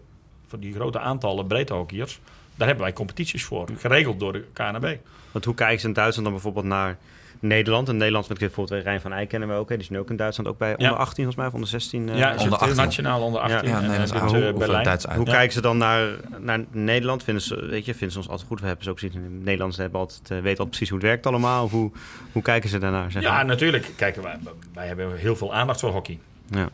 [0.51, 2.19] voor die grote aantallen breedte hockeyers,
[2.55, 3.67] daar hebben wij competities voor.
[3.77, 4.95] Geregeld door de KNB.
[5.31, 6.97] Want hoe kijken ze in Duitsland dan bijvoorbeeld naar
[7.39, 7.89] Nederland?
[7.89, 9.69] En Nederland met bijvoorbeeld Rijn van Eyck kennen we ook.
[9.69, 9.75] Hè?
[9.75, 12.09] Die is nu ook in Duitsland ook bij onder 18 volgens mij, of onder 16.
[12.09, 12.75] eh, ja, eh, onder het 18.
[12.83, 13.57] nationaal onder 18.
[13.57, 14.33] Ja, Ja, en, nee, en dat is doet, oud.
[14.33, 14.99] eh, eh, Berlijn.
[15.15, 15.31] Hoe Ja.
[15.31, 16.07] kijken ze dan naar,
[16.39, 17.23] naar Nederland?
[17.23, 18.59] Vinden ze, weet je, vinden ze ons altijd goed?
[18.59, 19.23] We hebben ze ook gezien.
[19.23, 21.69] in Nederlanders hebben altijd, eh, weten altijd precies hoe het werkt allemaal.
[21.69, 21.91] Hoe,
[22.31, 23.11] hoe kijken ze daarnaar?
[23.11, 23.45] Zeg Ja, maar?
[23.45, 23.91] natuurlijk.
[23.95, 24.37] Kijk, wij,
[24.73, 26.19] wij hebben heel veel aandacht voor hockey.
[26.49, 26.69] ja.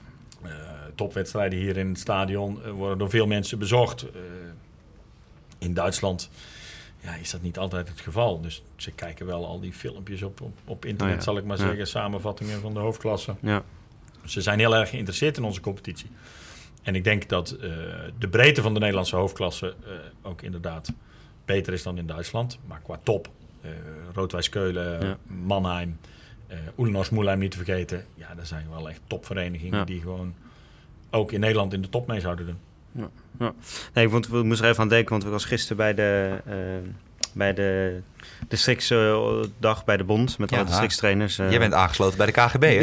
[0.98, 4.02] Topwedstrijden hier in het stadion eh, worden door veel mensen bezocht.
[4.10, 4.20] Eh,
[5.58, 6.30] in Duitsland
[7.00, 8.42] ja, is dat niet altijd het geval.
[8.42, 11.26] Dus ze kijken wel al die filmpjes op, op, op internet, Oh ja.
[11.26, 11.66] zal ik maar Ja.
[11.68, 11.88] zeggen.
[11.88, 13.36] Samenvattingen van de hoofdklasse.
[13.40, 13.64] Ja.
[14.26, 16.10] Ze zijn heel erg geïnteresseerd in onze competitie.
[16.84, 17.70] En ik denk dat eh,
[18.20, 19.76] de breedte van de Nederlandse hoofdklasse
[20.22, 20.94] ook inderdaad
[21.46, 22.60] beter is dan in Duitsland.
[22.66, 23.30] Maar qua top,
[23.62, 23.70] eh
[24.14, 25.18] Roodwijs Keulen, Ja.
[25.28, 25.98] Mannheim,
[26.78, 28.06] Oelenos Moelheim niet te vergeten.
[28.16, 30.34] Ja, dat zijn wel echt topverenigingen die gewoon
[31.12, 32.58] ook in Nederland in de top mee zouden doen.
[33.94, 36.38] Nee, ik vond, ik moest er even aan denken, want ik was gisteren bij de,
[36.46, 36.56] eh
[37.34, 38.00] bij de
[38.48, 40.58] districtsdag bij de bond met Ja.
[40.58, 41.40] alle districtstrainers.
[41.40, 41.50] eh.
[41.50, 42.76] Jij bent aangesloten bij de KGB, hè?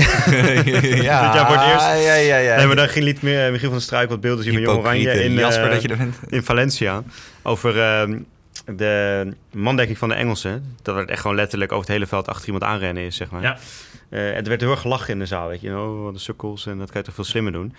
[0.62, 1.86] ja, Dit jaar voor het eerst.
[2.06, 2.56] Ja, ja, ja.
[2.56, 4.78] Nee, maar dan ging liet meer Michiel van der Struik wat beelden zien van Jong
[4.78, 6.16] Oranje in, Jasper eh, dat je er bent.
[6.28, 7.02] in Valencia.
[7.42, 8.18] Over ehm,
[8.76, 10.76] de mandekking van de Engelsen.
[10.82, 13.42] Dat het echt gewoon letterlijk over het hele veld achter iemand aanrennen is, zeg maar.
[13.42, 13.56] Ja.
[14.08, 15.70] Eh, het werd heel erg gelachen in de zaal, weet je.
[15.78, 17.74] Oh, wat de sukkels en dat kan je toch veel slimmer doen.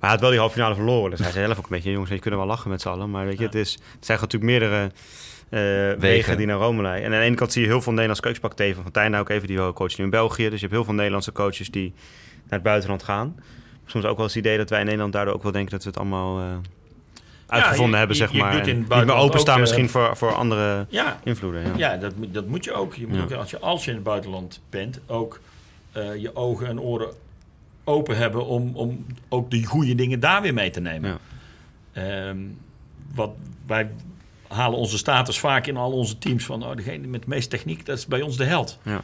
[0.00, 1.10] Maar hij had wel die halve finale verloren.
[1.10, 3.10] Dus hij zei zelf ook een beetje, jongens, je kunnen wel lachen met z'n allen.
[3.10, 4.90] Maar weet je, het, is, het zijn natuurlijk meerdere
[5.48, 6.36] eh, wegen.
[6.36, 7.04] die naar Rome leiden.
[7.06, 8.40] En aan de ene kant zie je heel veel Nederlandse coaches.
[8.40, 10.42] Pak Teven van Tijn ook even, die coach nu in België.
[10.44, 11.92] Dus je hebt heel veel Nederlandse coaches die
[12.34, 13.36] naar het buitenland gaan.
[13.86, 15.82] Soms ook wel eens het idee dat wij in Nederland daardoor ook wel denken dat
[15.82, 16.44] we het allemaal eh,
[17.46, 18.54] uitgevonden je- hebben, je- zeg je maar.
[18.66, 21.62] niet meer openstaan ook, eh, misschien voor, voor andere Ja, invloeden.
[21.66, 21.72] Ja.
[21.76, 22.94] ja dat, moet- dat moet je ook.
[22.94, 25.40] Je moet ook als, je, als je in het buitenland bent, ook
[26.18, 27.08] je ogen en oren
[27.90, 31.18] open hebben om, om ook de goede dingen daar weer mee te nemen.
[31.92, 32.28] Ja.
[32.28, 32.38] Ehm,
[33.14, 33.30] wat
[33.66, 33.90] wij
[34.48, 37.86] halen onze status vaak in al onze teams van oh, degene met de meeste techniek,
[37.86, 38.78] dat is bij ons de held.
[38.84, 39.02] Ja.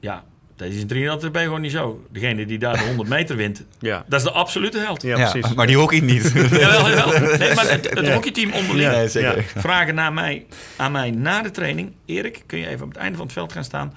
[0.00, 0.24] Ja,
[0.56, 2.06] dat is in Trinidad je gewoon niet zo.
[2.10, 4.04] Degene die daar de 100 meter wint, Ja.
[4.08, 5.02] dat is de absolute held.
[5.02, 5.54] Ja, Ja, precies.
[5.54, 6.32] maar die hockey niet.
[6.34, 7.38] Jawel, jawel.
[7.38, 8.12] Nee, maar het, het Ja.
[8.14, 9.36] hockeyteam onderling Nee, zeker.
[9.54, 9.60] Ja.
[9.60, 11.92] vragen naar mij, aan mij na de training...
[12.04, 13.94] Erik, kun je even op het einde van het veld gaan staan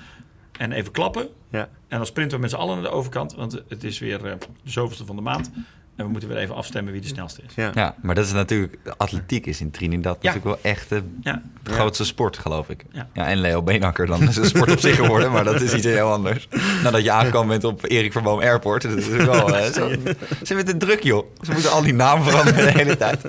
[0.60, 1.28] en even klappen?
[1.52, 1.70] Ja.
[1.88, 4.32] En dan sprinten we met z'n allen naar de overkant, want het is weer eh,
[4.64, 5.52] de zoveelste van de maand.
[5.96, 7.54] En we moeten weer even afstemmen wie de snelste is.
[7.56, 7.72] Ja.
[7.74, 8.78] Ja, maar dat is natuurlijk...
[8.98, 10.32] Atletiek is in Trinidad Ja.
[10.34, 11.42] natuurlijk wel echt de Ja.
[11.64, 12.86] grootste sport, geloof ik.
[12.92, 13.08] Ja.
[13.14, 13.26] Ja.
[13.28, 16.12] en Leo Beenhakker dan is een sport op zich geworden, maar dat is iets heel
[16.12, 16.48] anders.
[16.84, 18.82] Nadat je aangekomen bent op Erik Verboom Airport.
[18.82, 21.26] Dat is wel, eh, zo, ze hebben het druk, joh.
[21.42, 23.22] Ze moeten al die namen veranderen de hele tijd.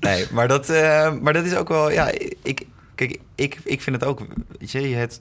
[0.00, 1.90] Nee, maar dat, eh, maar dat is ook wel...
[1.90, 2.10] Ja,
[2.42, 4.20] ik, kijk, ik, ik vind het ook...
[4.58, 5.20] Weet je, het,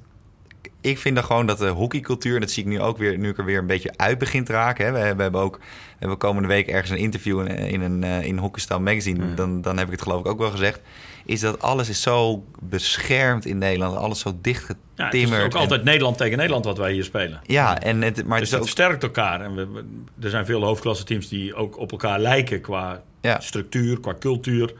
[0.82, 2.36] ik vind dan gewoon dat de hockeycultuur...
[2.36, 4.44] en dat zie ik nu ook weer, nu ik er weer een beetje uit begin
[4.44, 4.86] te raken.
[4.86, 4.92] Hè.
[4.92, 5.58] We, hebben- we hebben ook...
[5.58, 9.26] We hebben komende week ergens een interview in, in een eh, in Hockeystyle Magazine.
[9.28, 9.36] Ja.
[9.36, 10.82] Dan, dan heb ik het geloof ik ook wel gezegd.
[11.26, 13.98] Is dat alles is zo beschermd in Nederland.
[13.98, 17.04] Alles zo dicht Ja, het is ook en- altijd Nederland tegen Nederland wat wij hier
[17.04, 17.40] spelen.
[17.44, 18.78] ja, en het, maar dus het dat is ook...
[18.78, 19.42] versterkt elkaar.
[19.42, 19.86] En we, we-
[20.22, 23.40] er zijn veel hoofdklasse teams die ook op elkaar lijken qua Ja.
[23.40, 24.74] structuur, qua cultuur.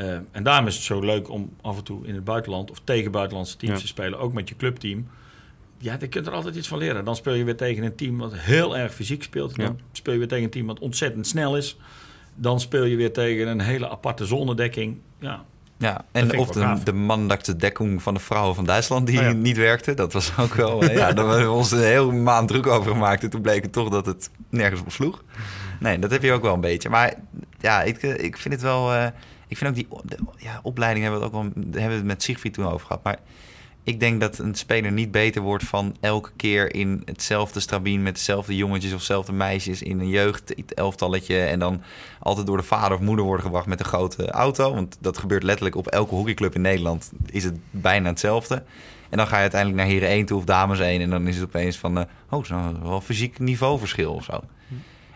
[0.00, 2.80] Eh, en daarom is het zo leuk om af en toe in het buitenland of
[2.84, 3.80] tegen buitenlandse teams Ja.
[3.80, 5.08] te spelen, ook met je clubteam.
[5.78, 7.04] Ja, je kunt er altijd iets van leren.
[7.04, 9.56] Dan speel je weer tegen een team wat heel erg fysiek speelt.
[9.56, 9.74] Dan Ja.
[9.92, 11.76] speel je weer tegen een team wat ontzettend snel is.
[12.34, 14.98] Dan speel je weer tegen een hele aparte zonedekking.
[15.18, 15.44] Ja,
[15.78, 16.78] Ja, en of de,
[17.42, 19.32] de dekking van de vrouwen van Duitsland die Oh ja.
[19.32, 19.94] niet werkte.
[19.94, 20.82] Dat was ook wel...
[20.82, 23.22] eh, ja, daar hebben we ons een heel maand druk over gemaakt.
[23.22, 25.24] En toen bleek het toch dat het nergens op sloeg.
[25.80, 26.88] Nee, dat heb je ook wel een beetje.
[26.88, 27.14] Maar
[27.60, 29.12] ja, ik, eh, ik vind het wel...
[29.50, 31.52] ik vind ook die de, ja, opleiding hebben we het ook wel...
[31.62, 33.02] Hebben we het met Siegfried toen over gehad.
[33.02, 33.18] Maar
[33.82, 38.02] ik denk dat een speler niet beter wordt van elke keer in hetzelfde strabien...
[38.02, 41.40] met dezelfde jongetjes of dezelfde meisjes in een jeugd-elftalletje...
[41.40, 41.82] en dan
[42.18, 44.74] altijd door de vader of moeder worden gebracht met een grote auto.
[44.74, 47.12] Want dat gebeurt letterlijk op elke hockeyclub in Nederland.
[47.26, 48.62] Is het bijna hetzelfde.
[49.08, 51.00] En dan ga je uiteindelijk naar Heren 1 toe of Dames 1...
[51.00, 51.98] en dan is het opeens van...
[51.98, 54.40] eh, oh, wel fysiek niveauverschil of zo.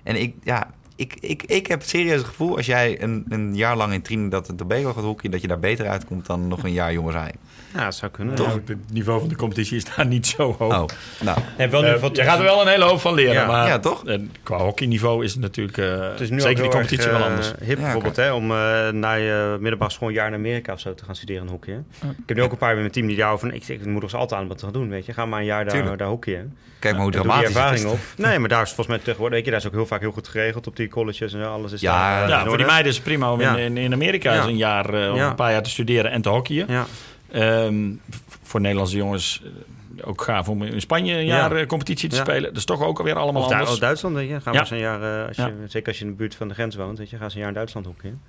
[0.03, 2.57] En ik, ja, ik, ik, ik heb serieus het gevoel...
[2.57, 5.31] als jij een, een jaar lang in Trinidad en Tobago gaat hockeyen...
[5.33, 7.33] dat je daar beter uitkomt dan nog een jaar jonger zijn.
[7.75, 8.35] Ja, dat zou kunnen.
[8.35, 8.55] toch?
[8.55, 8.61] Ja.
[8.65, 10.73] Het niveau van de competitie is daar niet zo hoog.
[10.83, 10.85] Oh,
[11.21, 11.39] nou,
[11.71, 13.33] wel Eh, je gaat er wel een hele hoop van leren.
[13.35, 13.47] Ja.
[13.47, 14.07] maar Ja, toch?
[14.07, 17.27] eh, qua hockeyniveau is het natuurlijk eh, Het is nu zeker die competitie erg, wel
[17.27, 17.53] anders.
[17.61, 20.81] hip Ja, bijvoorbeeld, hè, om eh naar je middelbare school een jaar in Amerika of
[20.81, 21.73] zo te gaan studeren in hockey.
[21.73, 22.09] hè.
[22.09, 24.03] Ik heb nu ook een paar bij mijn team die daar van, ik, ik moet
[24.03, 25.13] ons altijd aan wat te gaan doen, weet je.
[25.13, 25.99] Ga maar een jaar daar, Tuurlijk.
[25.99, 26.57] daar hockeyen.
[26.79, 27.57] kijk maar hoe dramatisch het is.
[27.57, 27.99] ervaring op.
[28.17, 30.13] Nee, maar daar is volgens mij tegenwoordig, weet je, daar is ook heel vaak heel
[30.13, 31.49] goed geregeld op die colleges en.
[31.51, 33.57] Alles is Ja, daar, eh, Ja, voor die meiden is het prima om Ja.
[33.57, 34.37] in, in, Amerika Ja.
[34.39, 35.29] eens een jaar eh, Ja.
[35.29, 36.67] een paar jaar te studeren en te hockeyen.
[36.69, 36.87] Ja,
[37.33, 41.37] Ehm, v- voor Nederlandse jongens eh, ook gaaf om in Spanje een Ja.
[41.37, 42.23] jaar eh, competitie te Ja.
[42.23, 42.43] spelen.
[42.43, 43.71] Dat is toch ook alweer allemaal Of, anders.
[43.71, 44.35] of Duitsland, weet je.
[44.35, 44.61] Ga maar Ja.
[44.61, 45.53] eens een jaar, eh, als je, Ja.
[45.69, 47.39] zeker als je in de buurt van de grens woont, weet je, ga eens een
[47.41, 48.21] jaar in Duitsland hockeyen.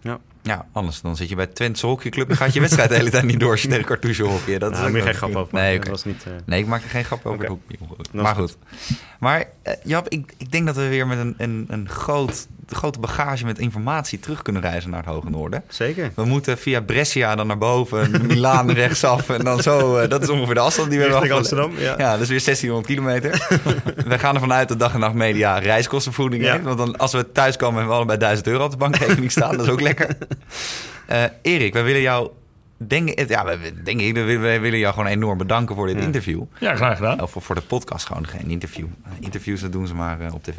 [0.00, 0.18] Ja,
[0.72, 3.40] anders dan zit je bij Twente hockeyclub en gaat je wedstrijd de hele tijd niet
[3.40, 4.58] door als je tegen Cartouche hockey.
[4.58, 6.24] Dat is je wel- geen grap over Nee, was niet...
[6.26, 7.44] eh, Nee, ik maak er geen grap over.
[7.68, 7.76] Is
[8.12, 8.56] Maar goed.
[9.18, 12.98] Maar eh, Jap, ik, ik denk dat we weer met een, een, een groot, grote
[12.98, 15.62] bagage met informatie terug kunnen reizen naar het Hoge Noorden.
[15.68, 16.10] Zeker.
[16.14, 19.96] We moeten via Brescia dan naar boven, Milaan rechtsaf en dan zo.
[19.96, 21.30] eh, dat is ongeveer de afstand die we hebben.
[21.32, 21.92] Amsterdam, ja.
[22.14, 23.30] Is weer 1600 kilometer.
[24.08, 26.52] we gaan ervan uit dat dag en nacht media reiskostenvergoeding Ja.
[26.52, 26.64] heeft.
[26.64, 29.56] Want dan, als we thuis komen hebben we allebei 1000 euro op de bankrekening staan.
[29.56, 30.08] Dat is ook lekker.
[31.06, 32.30] Eh, Erik, wij willen jou...
[32.86, 36.42] Denk, ja, we, denk ik, we, we willen jou gewoon enorm bedanken voor dit interview.
[36.58, 37.22] Ja, graag gedaan.
[37.22, 38.86] Of voor, voor de podcast gewoon, geen interview.
[39.20, 40.58] Interviews, dat doen ze maar eh, op tv.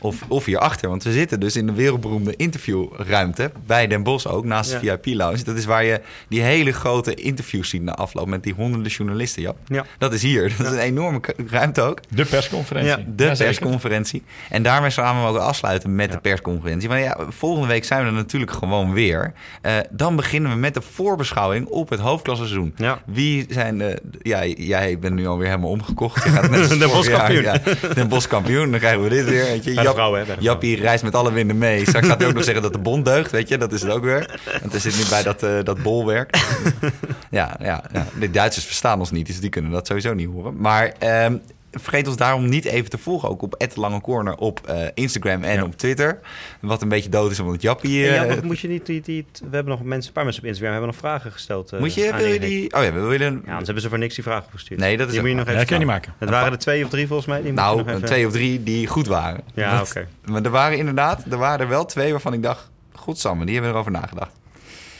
[0.00, 3.50] Of, of hierachter, want we zitten dus in de wereldberoemde interviewruimte.
[3.66, 4.78] Bij Den Bosch ook, naast de.
[4.78, 5.42] VIP-lounge.
[5.42, 9.42] Dat is waar je die hele grote interviews ziet na afloop met die honderden journalisten.
[9.42, 9.56] Jap.
[9.66, 9.84] Ja.
[9.98, 10.54] Dat is hier.
[10.58, 12.00] Dat is een enorme ruimte ook.
[12.08, 12.90] De persconferentie.
[12.90, 14.22] Ja, De persconferentie.
[14.50, 16.88] En daarmee gaan we ook afsluiten met de persconferentie.
[16.88, 19.32] Maar ja, volgende week zijn we er natuurlijk gewoon weer.
[19.62, 21.28] Eh, dan beginnen we met de voorbeschouwing
[21.68, 22.74] op het hoofdklasseizoen.
[22.76, 23.02] Ja.
[23.06, 24.02] Wie zijn de...
[24.22, 26.24] Ja, jij bent nu alweer helemaal omgekocht.
[26.24, 27.42] Je gaat net als De vorig Bosch jaar, kampioen.
[27.42, 28.70] Ja, de Bos kampioen.
[28.70, 29.44] Dan krijgen we dit weer.
[29.44, 29.72] Weet je.
[29.72, 31.86] Vrouwen, hè, Jappie reist met alle winden mee.
[31.86, 33.30] Straks gaat hij ook nog zeggen dat de bond deugt.
[33.30, 34.40] Weet je, dat is het ook weer.
[34.60, 36.36] Want hij zit nu bij dat, eh, dat bolwerk.
[37.30, 40.56] ja, ja, ja, de Duitsers verstaan ons niet, dus die kunnen dat sowieso niet horen.
[40.56, 41.36] Maar ehm,
[41.80, 43.28] vergeet ons daarom niet even te volgen.
[43.28, 45.64] Ook op Lange Corner op eh, Instagram en Ja.
[45.64, 46.18] op Twitter.
[46.60, 48.06] Wat een beetje dood is omdat Jappie...
[48.08, 50.42] En ja, eh, moet je niet, die, die, we hebben nog mensen, een paar mensen
[50.42, 51.72] op Instagram hebben nog vragen gesteld.
[51.72, 52.74] eh, moet je, wil je die...
[52.74, 53.32] Oh ja, we willen...
[53.32, 54.80] Ja, anders hebben ze voor niks die vragen gestuurd.
[54.80, 56.12] Nee, dat is die moet je nog even Ja, kan je niet maken.
[56.18, 57.42] Het waren er twee of drie volgens mij.
[57.42, 59.40] Die moet je Nou, nog even- twee of drie die goed waren.
[59.54, 60.06] Ja, oké.
[60.24, 62.70] Maar er waren inderdaad, er waren er wel twee waarvan ik dacht...
[62.92, 64.32] Goed, Samme, die hebben erover nagedacht.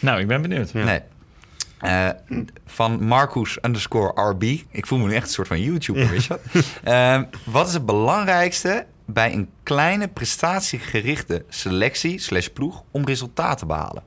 [0.01, 0.71] Nou, ik ben benieuwd.
[0.73, 0.85] Ja.
[0.85, 1.01] Nee.
[1.79, 2.09] Eh,
[2.67, 4.43] van Marcus underscore RB.
[4.71, 6.41] Ik voel me nu echt een soort van YouTuber, weet je wat?
[6.85, 13.67] Ehm, wat is het belangrijkste bij een kleine prestatiegerichte selectie slash ploeg om resultaten te
[13.67, 14.03] behalen?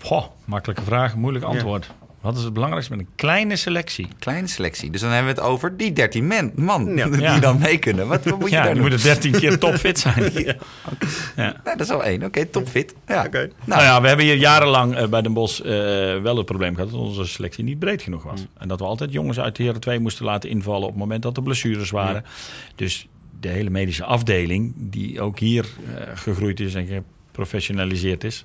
[0.00, 1.90] Goh, makkelijke vraag, moeilijk antwoord.
[2.20, 4.06] Wat is het belangrijkste met een kleine selectie?
[4.18, 4.90] Kleine selectie.
[4.90, 7.08] Dus dan hebben we het over die 13 men, man Ja.
[7.10, 7.38] die Ja.
[7.38, 8.08] dan mee kunnen.
[8.08, 8.90] Wat, wat moet je ja, daar die doen?
[8.90, 10.32] moeten 13 keer topfit zijn.
[10.34, 10.54] ja.
[11.36, 12.22] Nee, dat is al één.
[12.24, 12.94] Oké, topfit.
[13.06, 13.24] Ja.
[13.26, 13.38] Oké.
[13.38, 15.66] Nou, Nou ja, we hebben hier jarenlang eh, bij Den Bosch eh,
[16.22, 18.46] wel het probleem gehad dat onze selectie niet breed genoeg was.
[18.58, 21.22] En dat we altijd jongens uit de heren 2 moesten laten invallen op het moment
[21.22, 22.24] dat er blessures waren.
[22.74, 23.08] Dus
[23.40, 25.64] de hele medische afdeling, die ook hier
[25.96, 28.44] eh, gegroeid is en geprofessionaliseerd is.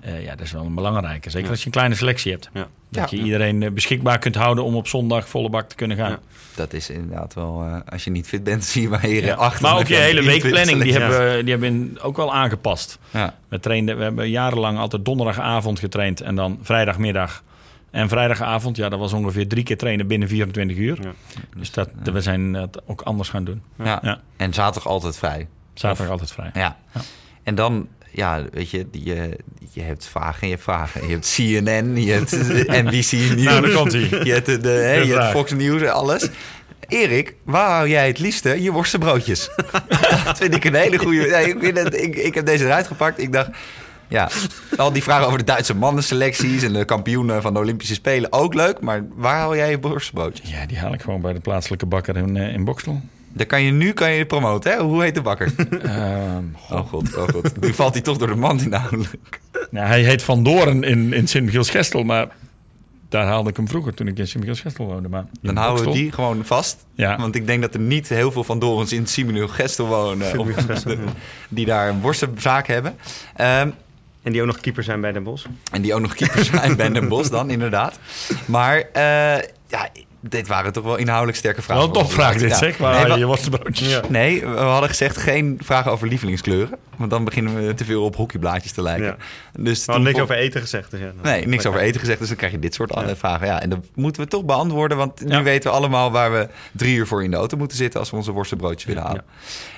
[0.00, 1.30] Eh, ja, dat is wel een belangrijke.
[1.30, 1.50] Zeker Ja.
[1.50, 2.50] als je een kleine selectie hebt.
[2.52, 2.68] Ja.
[2.90, 3.16] Dat Ja.
[3.16, 6.10] je iedereen eh, beschikbaar kunt houden om op zondag volle bak te kunnen gaan.
[6.10, 6.18] Ja.
[6.54, 7.62] dat is inderdaad wel...
[7.62, 9.34] eh, als je niet fit bent, zie je heren Ja.
[9.34, 9.62] achter.
[9.62, 12.98] Maar ook je hele 23 weekplanning, die hebben, die hebben ook wel aangepast.
[13.10, 13.34] Ja.
[13.48, 17.42] We, trainden, we hebben jarenlang altijd donderdagavond getraind en dan vrijdagmiddag.
[17.90, 20.98] En vrijdagavond, ja, dat was ongeveer drie keer trainen binnen 24 uur.
[21.02, 21.10] Ja.
[21.56, 23.62] Dus dat, we zijn het ook anders gaan doen.
[23.84, 23.98] Ja.
[24.02, 24.20] Ja.
[24.36, 25.48] En zaterdag altijd vrij.
[25.74, 26.50] Zaterdag altijd vrij.
[26.54, 26.76] Ja.
[26.94, 27.00] Ja.
[27.42, 29.36] En dan, ja, weet je, je,
[29.72, 31.06] je hebt vragen, je hebt vragen.
[31.06, 32.30] Je hebt CNN, je hebt
[32.84, 33.42] NBC News.
[33.42, 34.24] Nou, daar komt ie.
[34.24, 35.30] Je hebt, de, de, hè, je hebt vraag.
[35.30, 36.28] Fox News en alles.
[36.88, 39.50] Erik, waar hou jij het liefste je worstenbroodjes?
[40.24, 41.26] dat vind ik een hele goede...
[41.26, 43.18] Ja, ik, het, ik, ik heb deze eruit gepakt.
[43.18, 43.50] Ik dacht,
[44.08, 44.28] ja,
[44.76, 46.62] al die vragen over de Duitse mannenselecties...
[46.62, 48.80] en de kampioenen van de Olympische Spelen, ook leuk.
[48.80, 50.50] Maar waar haal jij je worstenbroodjes?
[50.50, 53.00] Ja, die haal ik gewoon bij de plaatselijke bakker in, eh, in Boksel.
[53.38, 54.78] Daar kan je nu kan je promoten, hè?
[54.82, 55.52] Hoe heet de bakker?
[55.82, 57.60] Ehm, Oh god, oh god.
[57.60, 59.40] Nu valt hij toch door de mand inhoudelijk.
[59.70, 62.28] nou, hij heet Van Doorn in, in Sint-Michiels-Gestel, maar
[63.08, 65.08] daar haalde ik hem vroeger toen ik in Sint-Michiels-Gestel woonde.
[65.08, 66.86] Maar Dan houden we die gewoon vast.
[66.94, 67.16] Ja.
[67.18, 70.38] Want ik denk dat er niet heel veel van Dorens in Simenuel Gestel wonen.
[70.38, 70.48] Of,
[71.48, 72.96] die daar een worstenzaak hebben.
[73.36, 73.70] Ehm,
[74.22, 75.46] En die ook nog keeper zijn bij Den Bosch.
[75.72, 77.98] en die ook nog keepers zijn bij Den Bos dan, inderdaad.
[78.46, 79.02] Maar eh,
[79.66, 79.88] ja,
[80.20, 81.82] dit waren toch wel inhoudelijk sterke vragen.
[81.86, 82.56] Wel een topvraag dit, Ja.
[82.56, 82.76] zeg.
[82.76, 83.90] Waar Nee, je wa- je worstenbroodjes?
[83.90, 84.00] Ja.
[84.08, 86.78] Nee, we hadden gezegd geen vragen over lievelingskleuren.
[86.96, 89.06] Want dan beginnen we te veel op hockeyblaadjes te lijken.
[89.06, 89.16] Ja.
[89.62, 90.90] Dus We hadden niks over eten gezegd.
[90.90, 93.46] Dus ja, Nee, niks over eten gezegd, dus dan krijg je dit soort vragen.
[93.46, 96.96] Ja, en dat moeten we toch beantwoorden, want nu weten we allemaal waar we drie
[96.96, 99.24] uur voor in de auto moeten zitten als we onze worstenbroodjes willen halen.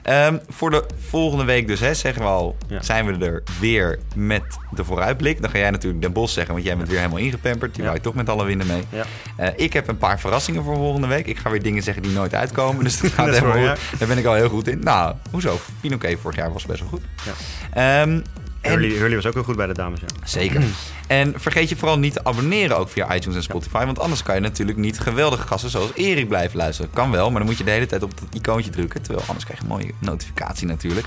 [0.03, 4.43] Ehm, voor de volgende week dus, hè, zeggen we al, zijn we er weer met
[4.71, 5.41] de vooruitblik.
[5.43, 7.75] Dan ga jij natuurlijk Den Bos zeggen, want jij bent weer helemaal ingepamperd.
[7.75, 8.83] Die wou je toch met alle winden mee.
[8.91, 9.05] Ja.
[9.37, 11.27] Eh, ik heb een paar verrassingen voor volgende week.
[11.27, 13.99] Ik ga weer dingen zeggen die nooit uitkomen, dus dat gaat Dat helemaal goed.
[13.99, 14.79] Daar ben ik al heel goed in.
[14.79, 15.59] Nou, hoezo?
[15.81, 17.03] Pinoquet vorig jaar was best wel goed.
[17.25, 17.33] Ja.
[17.73, 18.25] Ehm, en-
[18.71, 20.01] Hurley, Hurley was ook heel goed bij de dames.
[20.01, 20.07] Ja.
[20.25, 20.63] Zeker.
[21.07, 23.85] En vergeet je vooral niet te abonneren ook via iTunes en Spotify.
[23.85, 26.91] Want anders kan je natuurlijk niet geweldige gasten zoals Erik blijven luisteren.
[26.91, 29.03] Kan wel, maar dan moet je de hele tijd op dat icoontje drukken.
[29.03, 31.07] Terwijl anders krijg je een mooie notificatie natuurlijk.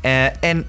[0.00, 0.66] Eh, en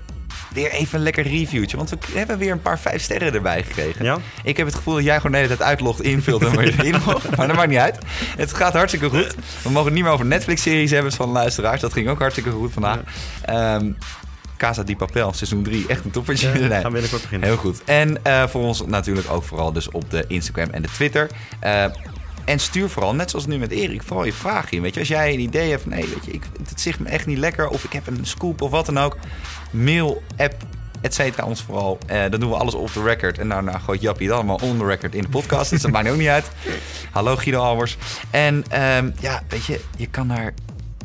[0.54, 1.78] weer even een lekker reviewtje.
[1.78, 4.06] Want we hebben weer een paar vijf sterren erbij gekregen.
[4.06, 4.18] Ja?
[4.44, 7.36] Ik heb het gevoel dat jij gewoon de hele tijd uitlogt, invult en weer inlogt.
[7.38, 7.98] Maar dat maakt niet uit.
[8.38, 9.36] Het gaat hartstikke goed.
[9.64, 11.82] We mogen het niet meer over Netflix-series hebben van luisteraars.
[11.82, 13.00] Dat ging ook hartstikke goed vandaag.
[13.46, 13.92] Ehm
[14.58, 15.86] Casa di Papel, seizoen 3.
[15.88, 16.48] Echt een toppertje.
[16.48, 16.70] Ja, Nee.
[16.70, 17.48] gaan we binnenkort beginnen.
[17.48, 17.84] Heel goed.
[17.86, 21.30] En eh, voor ons natuurlijk ook vooral dus op de Instagram en de Twitter.
[21.60, 21.86] Eh,
[22.50, 24.82] en stuur vooral, net zoals nu met Erik, vooral je vragen in.
[24.82, 27.10] Weet je, als jij een idee hebt van, nee, weet je, ik, het zegt me
[27.10, 27.68] echt niet lekker...
[27.68, 29.18] of ik heb een scoop of wat dan ook,
[29.72, 30.64] mail, app,
[31.02, 31.98] et cetera, ons vooral.
[32.06, 33.38] Eh, dan doen we alles off the record.
[33.38, 35.70] En daarna gooit Jappie het allemaal on the record in de podcast.
[35.70, 36.52] dus dat maakt ook niet uit.
[37.12, 37.98] Hallo Guido Albers.
[38.30, 40.54] En ehm, ja, weet je, je kan, naar,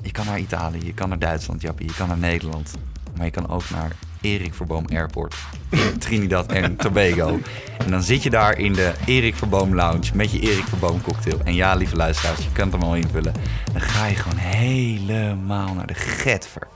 [0.02, 1.86] je kan naar Italië, je kan naar Duitsland, Jappie.
[1.86, 2.70] Je kan naar Nederland.
[3.16, 3.92] Maar je kan ook naar
[4.24, 5.34] Erik Verboom Airport.
[5.70, 7.38] in Trinidad en Tobago.
[7.78, 11.40] En dan zit je daar in de Erik Verboom Lounge met je Erik Verboom cocktail.
[11.44, 13.32] En ja, lieve luisteraars, je kan het hem al invullen.
[13.72, 16.73] Dan ga je gewoon helemaal naar de getver.